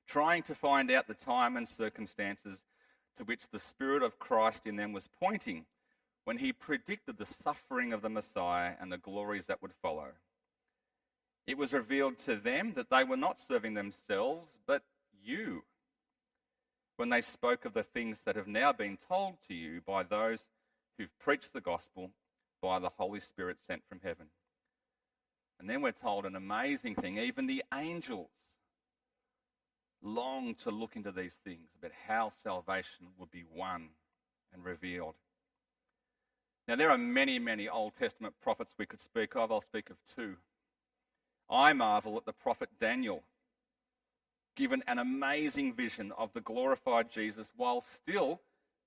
trying 0.08 0.42
to 0.42 0.56
find 0.56 0.90
out 0.90 1.08
the 1.08 1.14
time 1.14 1.56
and 1.56 1.70
circumstances 1.70 2.64
to 3.16 3.24
which 3.24 3.44
the 3.52 3.60
Spirit 3.60 4.02
of 4.02 4.18
Christ 4.18 4.66
in 4.66 4.76
them 4.76 4.94
was 4.94 5.08
pointing 5.20 5.66
when 6.24 6.40
he 6.40 6.52
predicted 6.52 7.18
the 7.18 7.28
suffering 7.44 7.94
of 7.94 8.02
the 8.02 8.10
Messiah 8.10 8.74
and 8.82 8.92
the 8.92 8.98
glories 8.98 9.46
that 9.46 9.62
would 9.62 9.74
follow. 9.84 10.08
It 11.46 11.60
was 11.60 11.74
revealed 11.74 12.18
to 12.26 12.36
them 12.36 12.74
that 12.74 12.90
they 12.90 13.04
were 13.04 13.18
not 13.18 13.40
serving 13.40 13.76
themselves, 13.76 14.60
but 14.66 14.82
you, 15.24 15.64
when 16.96 17.10
they 17.10 17.22
spoke 17.22 17.66
of 17.66 17.74
the 17.74 17.84
things 17.84 18.18
that 18.26 18.36
have 18.36 18.48
now 18.48 18.74
been 18.74 18.98
told 19.08 19.36
to 19.48 19.54
you 19.54 19.80
by 19.86 20.02
those 20.02 20.48
who've 20.98 21.20
preached 21.20 21.54
the 21.54 21.62
gospel 21.62 22.10
by 22.64 22.80
the 22.80 22.90
Holy 22.98 23.20
Spirit 23.20 23.58
sent 23.68 23.84
from 23.88 24.00
heaven. 24.04 24.26
And 25.60 25.70
then 25.70 25.82
we're 25.82 25.92
told 25.92 26.26
an 26.26 26.36
amazing 26.36 26.96
thing 26.96 27.18
even 27.18 27.48
the 27.48 27.64
angels 27.74 28.30
long 30.02 30.56
to 30.56 30.72
look 30.72 30.96
into 30.96 31.12
these 31.12 31.36
things 31.44 31.70
about 31.80 31.92
how 32.08 32.32
salvation 32.44 33.08
would 33.18 33.32
be 33.32 33.44
won 33.56 33.90
and 34.54 34.64
revealed. 34.64 35.16
Now, 36.68 36.76
there 36.76 36.92
are 36.92 36.98
many, 36.98 37.40
many 37.40 37.68
Old 37.70 37.94
Testament 37.98 38.36
prophets 38.42 38.74
we 38.78 38.86
could 38.86 39.02
speak 39.02 39.36
of. 39.36 39.52
I'll 39.52 39.62
speak 39.62 39.90
of 39.90 39.98
two. 40.16 40.36
I 41.50 41.74
marvel 41.74 42.18
at 42.18 42.26
the 42.26 42.34
prophet 42.34 42.70
Daniel, 42.80 43.24
given 44.56 44.84
an 44.86 45.00
amazing 45.00 45.74
vision 45.74 46.12
of 46.18 46.34
the 46.34 46.42
glorified 46.42 47.10
Jesus 47.10 47.48
while 47.56 47.82
still 47.82 48.42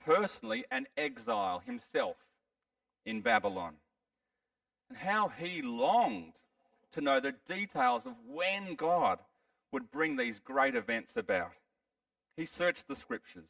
personally 0.05 0.65
an 0.71 0.87
exile 0.97 1.63
himself 1.65 2.17
in 3.07 3.23
Babylon. 3.23 3.77
And 4.91 4.99
how 4.99 5.29
he 5.29 5.63
longed 5.63 6.35
to 6.93 7.01
know 7.01 7.21
the 7.21 7.35
details 7.47 8.07
of 8.07 8.15
when 8.27 8.75
God 8.75 9.21
would 9.73 9.91
bring 9.91 10.17
these 10.17 10.39
great 10.39 10.75
events 10.75 11.17
about. 11.17 11.53
He 12.37 12.47
searched 12.47 12.89
the 12.89 12.97
scriptures. 12.97 13.49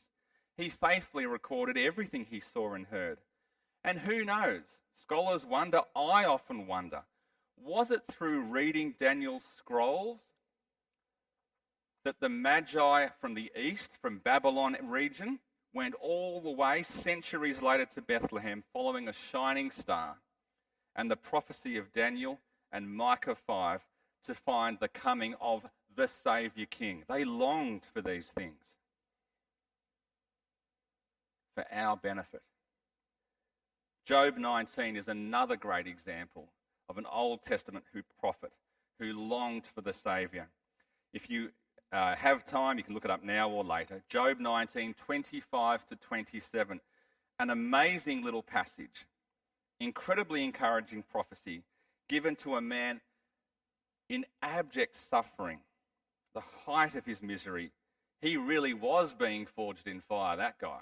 He 0.56 0.68
faithfully 0.68 1.26
recorded 1.26 1.78
everything 1.78 2.26
he 2.28 2.40
saw 2.40 2.74
and 2.74 2.86
heard. 2.86 3.18
And 3.82 3.98
who 3.98 4.24
knows? 4.24 4.62
Scholars 4.94 5.44
wonder, 5.44 5.80
I 5.96 6.24
often 6.24 6.66
wonder, 6.66 7.02
was 7.56 7.90
it 7.90 8.02
through 8.10 8.42
reading 8.42 8.94
Daniel's 8.98 9.44
scrolls 9.58 10.18
that 12.04 12.20
the 12.20 12.28
Magi 12.28 13.08
from 13.20 13.34
the 13.34 13.50
east, 13.58 13.90
from 14.00 14.18
Babylon 14.18 14.76
region, 14.82 15.38
went 15.72 15.94
all 16.00 16.40
the 16.40 16.50
way 16.50 16.82
centuries 16.82 17.62
later 17.62 17.86
to 17.86 18.02
Bethlehem 18.02 18.64
following 18.72 19.08
a 19.08 19.12
shining 19.12 19.70
star 19.70 20.16
and 20.96 21.10
the 21.10 21.16
prophecy 21.16 21.76
of 21.76 21.92
Daniel 21.92 22.38
and 22.72 22.94
Micah 22.94 23.34
5 23.34 23.80
to 24.24 24.34
find 24.34 24.78
the 24.78 24.88
coming 24.88 25.34
of 25.40 25.66
the 25.96 26.06
Saviour 26.06 26.66
King. 26.70 27.02
They 27.08 27.24
longed 27.24 27.82
for 27.92 28.00
these 28.00 28.26
things 28.26 28.62
for 31.54 31.64
our 31.72 31.96
benefit. 31.96 32.42
Job 34.06 34.38
19 34.38 34.96
is 34.96 35.08
another 35.08 35.56
great 35.56 35.86
example 35.86 36.48
of 36.88 36.98
an 36.98 37.06
Old 37.10 37.44
Testament 37.44 37.84
who 37.92 38.02
prophet 38.18 38.52
who 38.98 39.12
longed 39.12 39.64
for 39.74 39.80
the 39.80 39.92
Saviour. 39.92 40.46
If 41.12 41.30
you 41.30 41.50
uh, 41.92 42.14
have 42.14 42.44
time, 42.44 42.78
you 42.78 42.84
can 42.84 42.94
look 42.94 43.04
it 43.04 43.10
up 43.10 43.24
now 43.24 43.48
or 43.48 43.64
later. 43.64 44.02
Job 44.08 44.38
19, 44.38 44.94
25 44.94 45.86
to 45.86 45.96
27. 45.96 46.80
An 47.38 47.50
amazing 47.50 48.22
little 48.22 48.42
passage, 48.42 49.06
incredibly 49.80 50.44
encouraging 50.44 51.02
prophecy 51.10 51.62
given 52.10 52.34
to 52.34 52.56
a 52.56 52.60
man 52.60 53.00
in 54.08 54.26
abject 54.42 54.96
suffering, 55.08 55.60
the 56.34 56.42
height 56.66 56.96
of 56.96 57.06
his 57.06 57.22
misery. 57.22 57.70
He 58.20 58.36
really 58.36 58.74
was 58.74 59.14
being 59.14 59.46
forged 59.46 59.86
in 59.86 60.00
fire, 60.00 60.36
that 60.36 60.58
guy 60.58 60.80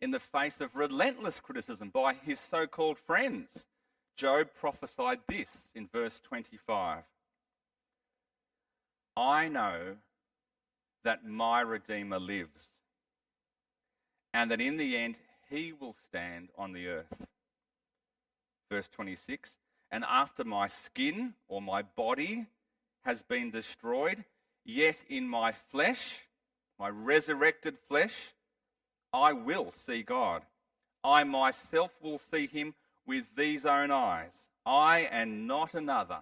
in 0.00 0.10
the 0.10 0.20
face 0.20 0.60
of 0.60 0.74
relentless 0.74 1.38
criticism 1.40 1.90
by 1.90 2.14
his 2.14 2.40
so 2.40 2.66
called 2.66 2.98
friends. 2.98 3.48
Job 4.16 4.48
prophesied 4.58 5.20
this 5.28 5.48
in 5.74 5.88
verse 5.92 6.20
25 6.24 7.02
I 9.16 9.48
know 9.48 9.96
that 11.04 11.26
my 11.26 11.60
Redeemer 11.60 12.18
lives, 12.18 12.70
and 14.32 14.50
that 14.50 14.60
in 14.60 14.76
the 14.76 14.96
end 14.96 15.16
he 15.50 15.72
will 15.72 15.94
stand 16.08 16.48
on 16.56 16.72
the 16.72 16.88
earth. 16.88 17.26
Verse 18.70 18.88
26 18.88 19.50
And 19.90 20.04
after 20.04 20.44
my 20.44 20.68
skin 20.68 21.34
or 21.48 21.60
my 21.60 21.82
body 21.82 22.46
has 23.04 23.22
been 23.22 23.50
destroyed, 23.50 24.24
yet 24.64 24.96
in 25.08 25.28
my 25.28 25.52
flesh, 25.70 26.20
my 26.78 26.88
resurrected 26.88 27.76
flesh, 27.88 28.14
I 29.12 29.32
will 29.32 29.72
see 29.86 30.02
God. 30.02 30.42
I 31.02 31.24
myself 31.24 31.90
will 32.02 32.20
see 32.32 32.46
him 32.46 32.74
with 33.06 33.24
these 33.36 33.66
own 33.66 33.90
eyes. 33.90 34.32
I 34.64 35.08
and 35.10 35.46
not 35.48 35.74
another. 35.74 36.18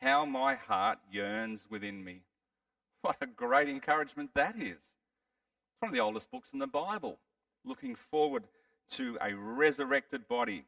How 0.00 0.24
my 0.24 0.54
heart 0.54 0.98
yearns 1.10 1.64
within 1.68 2.04
me. 2.04 2.20
What 3.02 3.16
a 3.20 3.26
great 3.26 3.68
encouragement 3.68 4.30
that 4.34 4.56
is. 4.56 4.76
It's 4.76 5.80
one 5.80 5.88
of 5.88 5.94
the 5.94 6.00
oldest 6.00 6.30
books 6.30 6.50
in 6.52 6.60
the 6.60 6.68
Bible, 6.68 7.18
looking 7.64 7.96
forward 7.96 8.44
to 8.92 9.18
a 9.20 9.34
resurrected 9.34 10.28
body, 10.28 10.64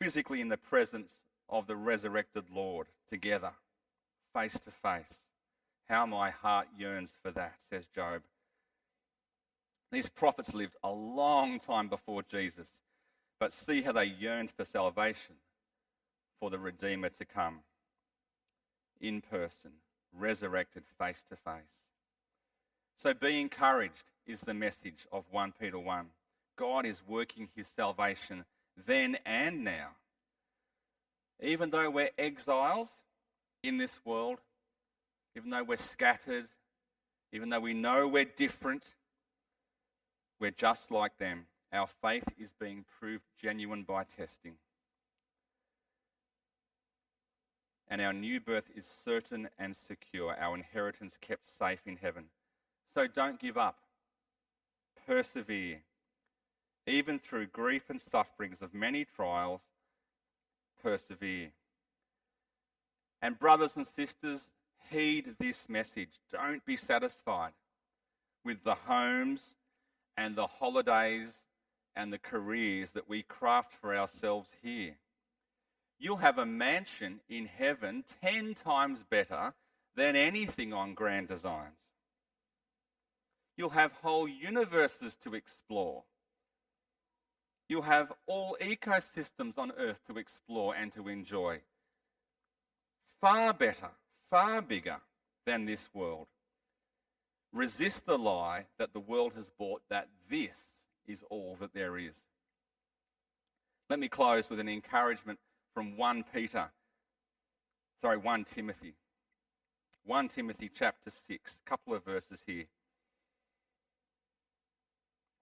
physically 0.00 0.40
in 0.40 0.48
the 0.48 0.56
presence 0.56 1.12
of 1.48 1.66
the 1.66 1.76
resurrected 1.76 2.44
Lord, 2.54 2.86
together, 3.10 3.52
face 4.34 4.52
to 4.52 4.70
face. 4.70 5.18
How 5.88 6.06
my 6.06 6.30
heart 6.30 6.68
yearns 6.78 7.10
for 7.22 7.30
that, 7.32 7.54
says 7.70 7.84
Job. 7.94 8.22
These 9.90 10.08
prophets 10.10 10.52
lived 10.52 10.76
a 10.84 10.90
long 10.90 11.58
time 11.60 11.88
before 11.88 12.22
Jesus, 12.22 12.68
but 13.40 13.54
see 13.54 13.82
how 13.82 13.92
they 13.92 14.04
yearned 14.04 14.50
for 14.50 14.64
salvation, 14.64 15.36
for 16.38 16.50
the 16.50 16.58
Redeemer 16.58 17.08
to 17.08 17.24
come 17.24 17.60
in 19.00 19.22
person, 19.22 19.70
resurrected 20.12 20.82
face 20.98 21.22
to 21.30 21.36
face. 21.36 21.62
So 22.96 23.14
be 23.14 23.40
encouraged 23.40 24.10
is 24.26 24.40
the 24.40 24.54
message 24.54 25.06
of 25.12 25.24
1 25.30 25.54
Peter 25.58 25.78
1. 25.78 26.06
God 26.56 26.84
is 26.84 27.00
working 27.06 27.48
his 27.54 27.68
salvation 27.74 28.44
then 28.86 29.16
and 29.24 29.64
now. 29.64 29.88
Even 31.40 31.70
though 31.70 31.90
we're 31.90 32.10
exiles 32.18 32.88
in 33.62 33.78
this 33.78 33.98
world, 34.04 34.38
even 35.36 35.50
though 35.50 35.62
we're 35.62 35.76
scattered, 35.76 36.48
even 37.32 37.48
though 37.48 37.60
we 37.60 37.74
know 37.74 38.08
we're 38.08 38.24
different, 38.24 38.82
we're 40.40 40.50
just 40.50 40.90
like 40.90 41.16
them. 41.18 41.46
Our 41.72 41.88
faith 42.02 42.24
is 42.38 42.52
being 42.58 42.84
proved 42.98 43.24
genuine 43.40 43.82
by 43.82 44.04
testing. 44.04 44.54
And 47.90 48.00
our 48.00 48.12
new 48.12 48.40
birth 48.40 48.68
is 48.74 48.86
certain 49.04 49.48
and 49.58 49.74
secure, 49.86 50.36
our 50.38 50.54
inheritance 50.54 51.14
kept 51.20 51.44
safe 51.58 51.80
in 51.86 51.96
heaven. 51.96 52.24
So 52.94 53.06
don't 53.06 53.40
give 53.40 53.56
up. 53.56 53.76
Persevere. 55.06 55.80
Even 56.88 57.18
through 57.18 57.48
grief 57.48 57.82
and 57.90 58.00
sufferings 58.00 58.62
of 58.62 58.72
many 58.72 59.04
trials, 59.04 59.60
persevere. 60.82 61.50
And, 63.20 63.38
brothers 63.38 63.74
and 63.76 63.86
sisters, 63.94 64.40
heed 64.90 65.34
this 65.38 65.68
message. 65.68 66.12
Don't 66.32 66.64
be 66.64 66.76
satisfied 66.76 67.52
with 68.42 68.64
the 68.64 68.74
homes 68.74 69.42
and 70.16 70.34
the 70.34 70.46
holidays 70.46 71.28
and 71.94 72.10
the 72.10 72.18
careers 72.18 72.90
that 72.92 73.08
we 73.08 73.22
craft 73.22 73.74
for 73.80 73.94
ourselves 73.94 74.48
here. 74.62 74.96
You'll 75.98 76.16
have 76.16 76.38
a 76.38 76.46
mansion 76.46 77.20
in 77.28 77.46
heaven 77.46 78.04
10 78.22 78.54
times 78.54 79.04
better 79.10 79.52
than 79.94 80.16
anything 80.16 80.72
on 80.72 80.94
Grand 80.94 81.28
Designs. 81.28 81.74
You'll 83.56 83.70
have 83.70 83.92
whole 83.92 84.28
universes 84.28 85.16
to 85.24 85.34
explore. 85.34 86.04
You'll 87.68 87.82
have 87.82 88.12
all 88.26 88.56
ecosystems 88.62 89.58
on 89.58 89.72
earth 89.78 90.00
to 90.06 90.18
explore 90.18 90.74
and 90.74 90.92
to 90.94 91.08
enjoy. 91.08 91.60
Far 93.20 93.52
better, 93.52 93.90
far 94.30 94.62
bigger 94.62 94.96
than 95.44 95.66
this 95.66 95.88
world. 95.92 96.26
Resist 97.52 98.06
the 98.06 98.18
lie 98.18 98.66
that 98.78 98.92
the 98.92 99.00
world 99.00 99.32
has 99.36 99.50
bought 99.58 99.82
that 99.90 100.08
this 100.30 100.56
is 101.06 101.22
all 101.30 101.56
that 101.60 101.74
there 101.74 101.98
is. 101.98 102.14
Let 103.90 103.98
me 103.98 104.08
close 104.08 104.48
with 104.48 104.60
an 104.60 104.68
encouragement 104.68 105.38
from 105.74 105.96
1 105.96 106.24
Peter, 106.34 106.70
sorry, 108.00 108.18
1 108.18 108.44
Timothy. 108.44 108.94
1 110.04 110.28
Timothy 110.28 110.70
chapter 110.74 111.10
6, 111.28 111.58
a 111.66 111.68
couple 111.68 111.94
of 111.94 112.04
verses 112.04 112.42
here. 112.46 112.64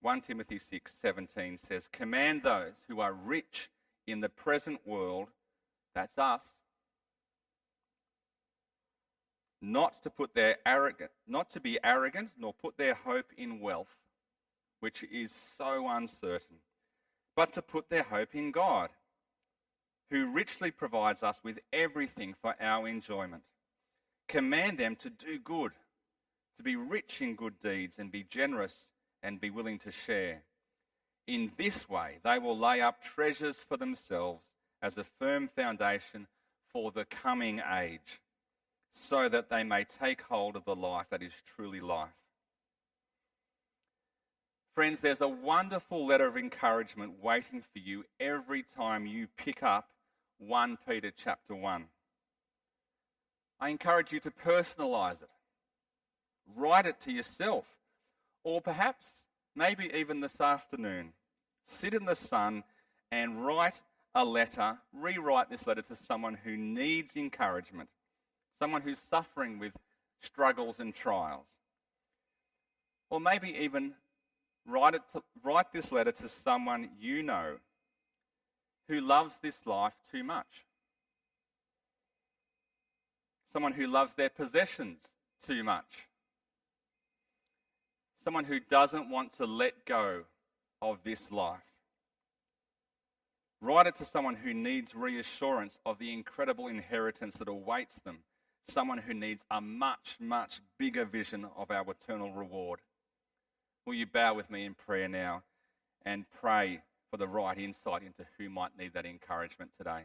1 0.06 0.20
Timothy 0.20 0.60
6:17 0.60 1.58
says, 1.58 1.88
"Command 1.88 2.44
those 2.44 2.80
who 2.86 3.00
are 3.00 3.12
rich 3.12 3.68
in 4.06 4.20
the 4.20 4.28
present 4.28 4.86
world, 4.86 5.32
that's 5.94 6.16
us, 6.16 6.44
not 9.60 10.00
to 10.04 10.08
put 10.08 10.32
their 10.32 10.60
arrogant, 10.64 11.10
not 11.26 11.50
to 11.50 11.58
be 11.58 11.82
arrogant, 11.82 12.30
nor 12.36 12.54
put 12.54 12.76
their 12.76 12.94
hope 12.94 13.32
in 13.32 13.58
wealth, 13.58 13.98
which 14.78 15.02
is 15.02 15.32
so 15.58 15.88
uncertain, 15.88 16.60
but 17.34 17.52
to 17.54 17.60
put 17.60 17.88
their 17.88 18.04
hope 18.04 18.36
in 18.36 18.52
God, 18.52 18.92
who 20.10 20.30
richly 20.30 20.70
provides 20.70 21.24
us 21.24 21.42
with 21.42 21.58
everything 21.72 22.32
for 22.34 22.54
our 22.60 22.86
enjoyment. 22.86 23.42
Command 24.28 24.78
them 24.78 24.94
to 24.94 25.10
do 25.10 25.40
good, 25.40 25.74
to 26.58 26.62
be 26.62 26.76
rich 26.76 27.20
in 27.20 27.34
good 27.34 27.58
deeds, 27.58 27.98
and 27.98 28.12
be 28.12 28.22
generous 28.22 28.86
and 29.22 29.40
be 29.40 29.50
willing 29.50 29.78
to 29.80 29.92
share. 29.92 30.42
In 31.26 31.52
this 31.56 31.88
way, 31.88 32.18
they 32.24 32.38
will 32.38 32.58
lay 32.58 32.80
up 32.80 33.02
treasures 33.02 33.56
for 33.68 33.76
themselves 33.76 34.42
as 34.80 34.96
a 34.96 35.04
firm 35.18 35.48
foundation 35.48 36.26
for 36.72 36.90
the 36.90 37.04
coming 37.04 37.60
age, 37.60 38.20
so 38.92 39.28
that 39.28 39.50
they 39.50 39.62
may 39.62 39.84
take 39.84 40.22
hold 40.22 40.56
of 40.56 40.64
the 40.64 40.76
life 40.76 41.06
that 41.10 41.22
is 41.22 41.32
truly 41.56 41.80
life. 41.80 42.08
Friends, 44.74 45.00
there's 45.00 45.22
a 45.22 45.28
wonderful 45.28 46.06
letter 46.06 46.26
of 46.26 46.36
encouragement 46.36 47.22
waiting 47.22 47.62
for 47.62 47.78
you 47.78 48.04
every 48.20 48.62
time 48.62 49.06
you 49.06 49.26
pick 49.38 49.62
up 49.62 49.88
1 50.38 50.76
Peter 50.86 51.10
chapter 51.10 51.54
1. 51.54 51.86
I 53.58 53.70
encourage 53.70 54.12
you 54.12 54.20
to 54.20 54.30
personalize 54.30 55.22
it. 55.22 55.30
Write 56.54 56.84
it 56.84 57.00
to 57.00 57.12
yourself. 57.12 57.64
Or 58.46 58.60
perhaps, 58.60 59.04
maybe 59.56 59.90
even 59.92 60.20
this 60.20 60.40
afternoon, 60.40 61.14
sit 61.80 61.94
in 61.94 62.04
the 62.04 62.14
sun 62.14 62.62
and 63.10 63.44
write 63.44 63.82
a 64.14 64.24
letter, 64.24 64.78
rewrite 64.92 65.50
this 65.50 65.66
letter 65.66 65.82
to 65.82 65.96
someone 65.96 66.38
who 66.44 66.56
needs 66.56 67.16
encouragement, 67.16 67.88
someone 68.60 68.82
who's 68.82 69.00
suffering 69.10 69.58
with 69.58 69.72
struggles 70.20 70.78
and 70.78 70.94
trials. 70.94 71.48
Or 73.10 73.18
maybe 73.18 73.48
even 73.62 73.94
write, 74.64 74.94
it 74.94 75.02
to, 75.14 75.24
write 75.42 75.72
this 75.72 75.90
letter 75.90 76.12
to 76.12 76.28
someone 76.28 76.90
you 77.00 77.24
know 77.24 77.56
who 78.88 79.00
loves 79.00 79.34
this 79.42 79.58
life 79.66 79.94
too 80.12 80.22
much. 80.22 80.66
Someone 83.52 83.72
who 83.72 83.88
loves 83.88 84.14
their 84.14 84.30
possessions 84.30 84.98
too 85.44 85.64
much 85.64 86.06
someone 88.26 88.44
who 88.44 88.58
doesn't 88.58 89.08
want 89.08 89.32
to 89.34 89.46
let 89.46 89.84
go 89.84 90.22
of 90.82 90.98
this 91.04 91.30
life. 91.30 91.60
Write 93.60 93.86
it 93.86 93.94
to 93.94 94.04
someone 94.04 94.34
who 94.34 94.52
needs 94.52 94.96
reassurance 94.96 95.78
of 95.86 96.00
the 96.00 96.12
incredible 96.12 96.66
inheritance 96.66 97.36
that 97.36 97.46
awaits 97.46 97.94
them, 98.04 98.18
someone 98.68 98.98
who 98.98 99.14
needs 99.14 99.42
a 99.52 99.60
much, 99.60 100.16
much 100.18 100.60
bigger 100.76 101.04
vision 101.04 101.46
of 101.56 101.70
our 101.70 101.84
eternal 101.88 102.32
reward. 102.32 102.80
Will 103.86 103.94
you 103.94 104.06
bow 104.06 104.34
with 104.34 104.50
me 104.50 104.64
in 104.64 104.74
prayer 104.74 105.08
now 105.08 105.44
and 106.04 106.24
pray 106.40 106.80
for 107.12 107.18
the 107.18 107.28
right 107.28 107.56
insight 107.56 108.02
into 108.02 108.26
who 108.38 108.50
might 108.50 108.76
need 108.76 108.92
that 108.94 109.06
encouragement 109.06 109.70
today? 109.78 110.02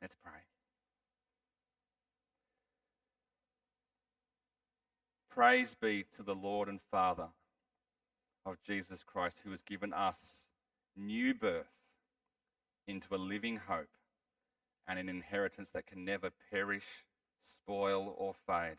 Let's 0.00 0.14
pray. 0.22 0.40
Praise 5.38 5.76
be 5.80 6.04
to 6.16 6.24
the 6.24 6.34
Lord 6.34 6.68
and 6.68 6.80
Father 6.90 7.28
of 8.44 8.56
Jesus 8.66 9.04
Christ, 9.06 9.36
who 9.44 9.52
has 9.52 9.62
given 9.62 9.94
us 9.94 10.16
new 10.96 11.32
birth 11.32 11.70
into 12.88 13.14
a 13.14 13.22
living 13.22 13.56
hope 13.68 13.86
and 14.88 14.98
an 14.98 15.08
inheritance 15.08 15.68
that 15.74 15.86
can 15.86 16.04
never 16.04 16.30
perish, 16.50 16.82
spoil, 17.54 18.16
or 18.18 18.34
fade. 18.48 18.78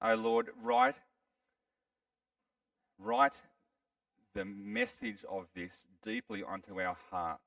O 0.00 0.12
oh 0.12 0.14
Lord, 0.14 0.50
write, 0.62 0.94
write 3.00 3.34
the 4.36 4.44
message 4.44 5.24
of 5.28 5.46
this 5.56 5.72
deeply 6.00 6.44
onto 6.44 6.80
our 6.80 6.96
hearts. 7.10 7.42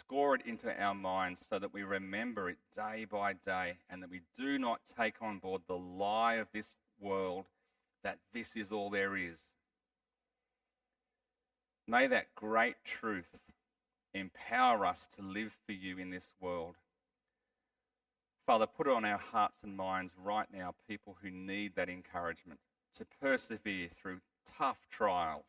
Score 0.00 0.34
it 0.34 0.42
into 0.44 0.76
our 0.76 0.96
minds 0.96 1.40
so 1.48 1.60
that 1.60 1.72
we 1.72 1.84
remember 1.84 2.50
it 2.50 2.58
day 2.74 3.06
by 3.08 3.34
day 3.34 3.74
and 3.88 4.02
that 4.02 4.10
we 4.10 4.22
do 4.36 4.58
not 4.58 4.80
take 4.98 5.22
on 5.22 5.38
board 5.38 5.62
the 5.68 5.78
lie 5.78 6.34
of 6.34 6.48
this 6.52 6.66
world 7.00 7.46
that 8.02 8.18
this 8.32 8.56
is 8.56 8.72
all 8.72 8.90
there 8.90 9.16
is. 9.16 9.36
May 11.88 12.06
that 12.08 12.34
great 12.34 12.76
truth 12.84 13.36
empower 14.14 14.86
us 14.86 15.06
to 15.16 15.22
live 15.22 15.52
for 15.66 15.72
you 15.72 15.98
in 15.98 16.10
this 16.10 16.30
world. 16.40 16.76
Father, 18.46 18.66
put 18.66 18.88
on 18.88 19.04
our 19.04 19.18
hearts 19.18 19.58
and 19.62 19.76
minds 19.76 20.12
right 20.22 20.46
now, 20.52 20.74
people 20.88 21.16
who 21.20 21.30
need 21.30 21.74
that 21.74 21.88
encouragement 21.88 22.60
to 22.96 23.04
persevere 23.20 23.88
through 24.00 24.20
tough 24.56 24.78
trials. 24.90 25.44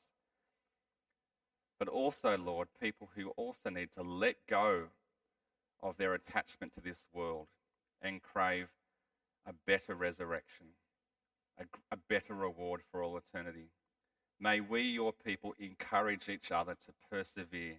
But 1.79 1.87
also, 1.87 2.37
Lord, 2.37 2.67
people 2.81 3.09
who 3.15 3.29
also 3.37 3.69
need 3.69 3.89
to 3.93 4.01
let 4.01 4.35
go 4.47 4.85
of 5.81 5.97
their 5.97 6.15
attachment 6.15 6.73
to 6.73 6.81
this 6.81 7.05
world 7.13 7.47
and 8.01 8.21
crave 8.21 8.67
a 9.45 9.53
better 9.65 9.93
resurrection 9.93 10.67
a, 11.59 11.65
a 11.91 11.97
better 12.09 12.33
reward 12.33 12.81
for 12.91 13.03
all 13.03 13.17
eternity. 13.17 13.69
May 14.39 14.59
we, 14.59 14.81
your 14.81 15.13
people, 15.13 15.55
encourage 15.59 16.29
each 16.29 16.51
other 16.51 16.75
to 16.85 16.93
persevere, 17.09 17.77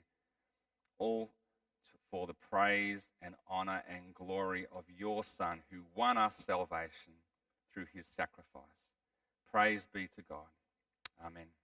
all 0.99 1.31
for 2.11 2.27
the 2.27 2.35
praise 2.51 3.01
and 3.23 3.35
honor 3.49 3.83
and 3.89 4.15
glory 4.15 4.67
of 4.75 4.85
your 4.99 5.23
Son, 5.25 5.61
who 5.71 5.79
won 5.95 6.17
us 6.17 6.35
salvation 6.47 7.13
through 7.73 7.87
his 7.93 8.07
sacrifice. 8.17 8.63
Praise 9.53 9.87
be 9.93 10.09
to 10.17 10.23
God. 10.29 10.47
Amen. 11.25 11.58